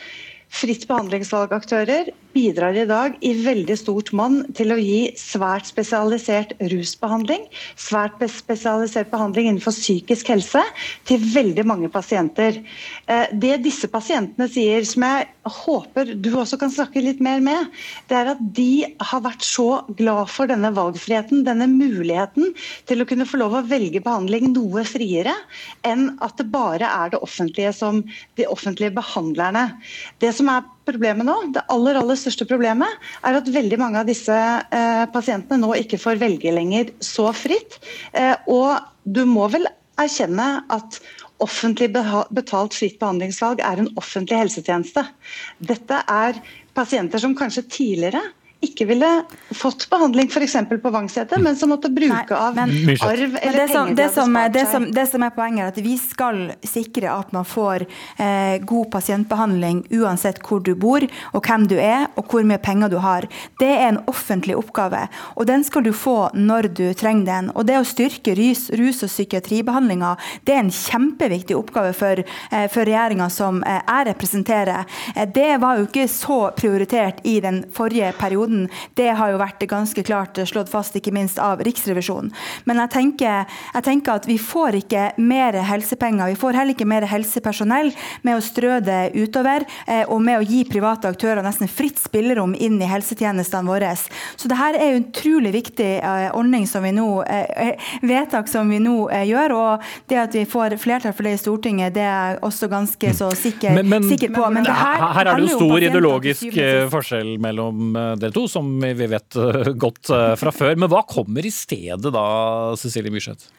[0.49, 7.47] fritt behandlingsvalgaktører bidrar i dag i veldig stort monn til å gi svært spesialisert rusbehandling,
[7.80, 10.63] svært spesialisert behandling innenfor psykisk helse,
[11.09, 12.61] til veldig mange pasienter.
[13.09, 17.69] Eh, det disse pasientene sier, som jeg håper du også kan snakke litt mer med,
[18.09, 22.53] det er at de har vært så glad for denne valgfriheten, denne muligheten
[22.89, 25.34] til å kunne få lov å velge behandling noe friere,
[25.88, 28.03] enn at det bare er det offentlige som
[28.39, 29.71] de offentlige behandlerne.
[30.21, 34.10] Det som er problemet nå, det aller, aller største problemet, er at veldig mange av
[34.10, 37.80] disse eh, pasientene nå ikke får velge lenger så fritt.
[38.12, 39.70] Eh, og du må vel
[40.00, 41.00] erkjenne at
[41.40, 45.06] offentlig betalt fritt behandlingsvalg er en offentlig helsetjeneste.
[45.64, 46.42] Dette er
[46.76, 48.22] pasienter som kanskje tidligere
[48.60, 49.10] ikke ville
[49.55, 50.55] fått behandling f.eks.
[50.84, 54.03] på Vangseter, men som måtte bruke Nei, av men, arv eller det som, penger de
[54.03, 57.47] hadde spart det som, det som er poenget, er at vi skal sikre at man
[57.47, 57.86] får
[58.20, 62.91] eh, god pasientbehandling uansett hvor du bor, og hvem du er, og hvor mye penger
[62.91, 63.30] du har.
[63.62, 65.05] Det er en offentlig oppgave,
[65.36, 67.51] og den skal du få når du trenger den.
[67.55, 72.68] Og det å styrke rus, rus og psykiatribehandlinga, det er en kjempeviktig oppgave for, eh,
[72.68, 74.86] for regjeringa som eh, jeg representerer.
[75.16, 79.39] Eh, det var jo ikke så prioritert i den forrige perioden perioden, det har jo
[79.39, 82.32] vært ganske klart slått fast, ikke minst av Riksrevisjonen.
[82.66, 86.88] Men jeg tenker, jeg tenker at vi får ikke mer helsepenger, vi får heller ikke
[86.88, 87.93] mer helsepersonell
[88.24, 92.56] med å strø det utover, eh, og med å gi private aktører nesten fritt spillerom
[92.56, 93.95] inn i helsetjenestene våre.
[94.36, 98.70] Så det her er en utrolig viktig eh, ordning som vi nå, eh, vedtak som
[98.70, 99.56] vi nå gjør.
[99.56, 103.14] Og det at vi får flertall for det i Stortinget, det er jeg også ganske
[103.16, 104.43] så sikker, men, men, sikker på.
[104.54, 106.60] Men her, her, er det jo stor ideologisk
[106.93, 109.40] forskjell mellom dere to to, som vi vet
[109.80, 110.80] godt eh, fra før.
[110.80, 112.26] Men hva kommer i stedet da,
[112.80, 113.52] Cecilie Myrseth?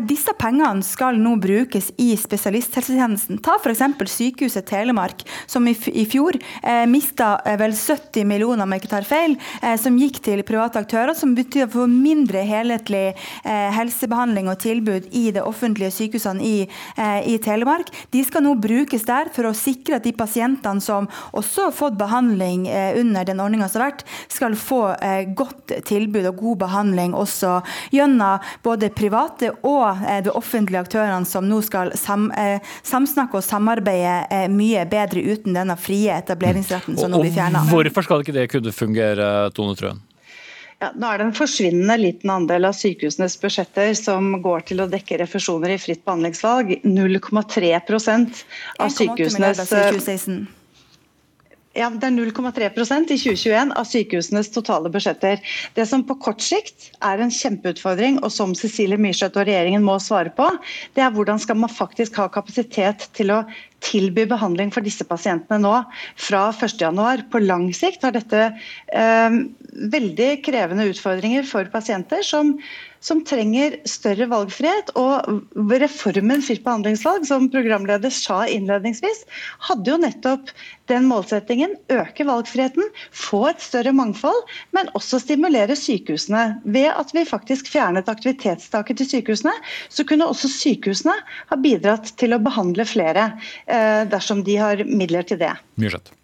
[0.00, 3.42] Disse pengene skal nå brukes i spesialisthelsetjenesten.
[3.44, 3.82] Ta f.eks.
[4.08, 5.74] Sykehuset Telemark, som i,
[6.08, 10.22] fjor eh, mista eh, vel 70 millioner, om jeg ikke tar feil, eh, som gikk
[10.24, 15.44] til private aktører, som betyr å få mindre helhetlig eh, helsebehandling og tilbud i de
[15.44, 16.54] offentlige sykehusene i,
[16.96, 17.92] eh, i, Telemark.
[18.14, 22.00] De skal nå brukes der for å sikre at de pasientene som også har fått
[22.00, 24.80] behandling eh, under den ordninga som har vært, skal få
[25.36, 27.58] godt tilbud og god behandling også
[27.92, 33.40] gjennom både private og og eh, de offentlige aktørene som nå skal sam, eh, samsnakke
[33.40, 37.64] og samarbeide eh, mye bedre uten denne frie etableringsretten som nå blir fjerna.
[37.70, 40.02] Hvorfor skal ikke det kunne fungere, Tone Trøen?
[40.82, 44.88] Ja, nå er det en forsvinnende liten andel av sykehusenes budsjetter som går til å
[44.90, 46.80] dekke refusjoner i fritt behandlingsvalg.
[46.82, 48.42] 0,3%
[48.82, 49.62] av sykehusenes
[51.76, 55.40] ja, Det er 0,3% i 2021 av sykehusenes totale budsjetter.
[55.76, 59.96] Det som på kort sikt er en kjempeutfordring, og som Cecilie Myrseth og regjeringen må
[60.02, 60.48] svare på,
[60.96, 63.42] det er hvordan skal man faktisk ha kapasitet til å
[63.82, 65.74] tilby behandling for disse pasientene nå
[66.20, 67.26] fra 1.1.
[67.32, 69.42] På lang sikt har dette eh,
[69.96, 72.58] veldig krevende utfordringer for pasienter som,
[73.02, 74.92] som trenger større valgfrihet.
[74.98, 79.24] Og reformen fritt behandlingsvalg, som programleder sa innledningsvis,
[79.68, 80.54] hadde jo nettopp
[80.90, 81.74] den målsettingen.
[81.92, 84.40] Øke valgfriheten, få et større mangfold,
[84.76, 86.46] men også stimulere sykehusene.
[86.64, 89.54] Ved at vi faktisk fjernet aktivitetstaket til sykehusene,
[89.90, 91.18] så kunne også sykehusene
[91.50, 93.32] ha bidratt til å behandle flere
[93.66, 95.54] eh, dersom de har midler til det.
[95.80, 96.21] Myrseth.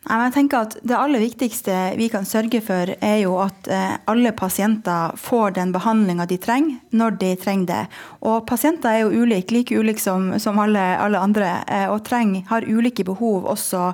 [0.00, 4.30] Jeg tenker at Det aller viktigste vi kan sørge for, er jo at eh, alle
[4.32, 7.80] pasienter får den behandlinga de trenger, når de trenger det.
[8.24, 12.46] Og pasienter er jo ulike, like ulike som, som alle, alle, andre, eh, og trenger,
[12.48, 13.90] har ulike behov også,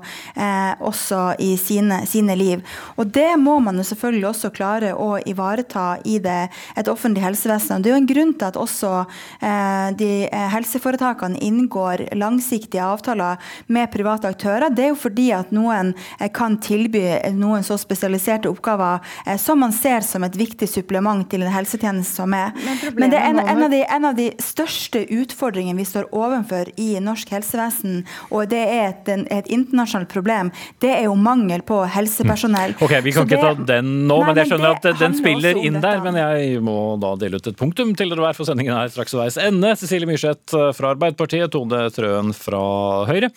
[0.86, 2.62] også i sine, sine, liv.
[2.96, 6.38] Og det må man jo selvfølgelig også klare å ivareta i det,
[6.78, 7.82] et offentlig helsevesen.
[7.82, 8.92] Det er jo en grunn til at også
[9.98, 10.10] de
[10.52, 13.40] helseforetakene inngår langsiktige avtaler
[13.72, 14.70] med private aktører.
[14.70, 15.95] Det er jo fordi at noen
[16.34, 17.02] kan tilby
[17.36, 22.20] noen så spesialiserte oppgaver eh, som man ser som et viktig supplement til en helsetjeneste
[22.20, 22.52] som er.
[22.56, 26.08] Men, Men det er en, en, av de, en, av de, største utfordringene vi står
[26.14, 31.64] overfor i norsk helsevesen, og det er et, et internasjonalt problem, det er jo mangel
[31.66, 32.76] på helsepersonell.
[32.76, 32.84] Mm.
[32.86, 35.60] Ok, Vi kan så ikke ta den nå, nei, men jeg skjønner at den spiller
[35.60, 36.02] inn der.
[36.04, 39.16] Men jeg må da dele ut et punktum til dere hver for sendingen her straks
[39.16, 39.74] veis ende.
[39.78, 42.62] Cecilie Myrseth fra Arbeiderpartiet, Tone Trøen fra
[43.08, 43.32] Høyre.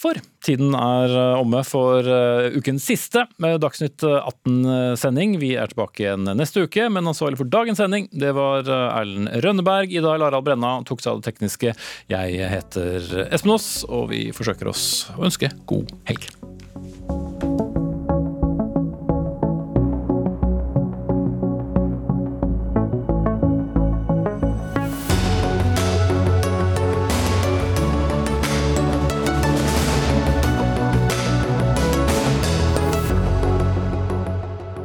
[0.00, 5.36] For tiden er eh, omme for eh, ukens siste med Dagsnytt 18-sending.
[5.42, 9.34] Vi er tilbake igjen neste uke, men ansvarlig for dagens sending det var eh, Erlend
[9.44, 9.92] Rønneberg.
[9.92, 11.74] Ida Larald Brenna tok seg av det tekniske.
[12.12, 14.86] Jeg heter Espen Aas, og vi forsøker oss
[15.18, 16.30] å ønske god helg.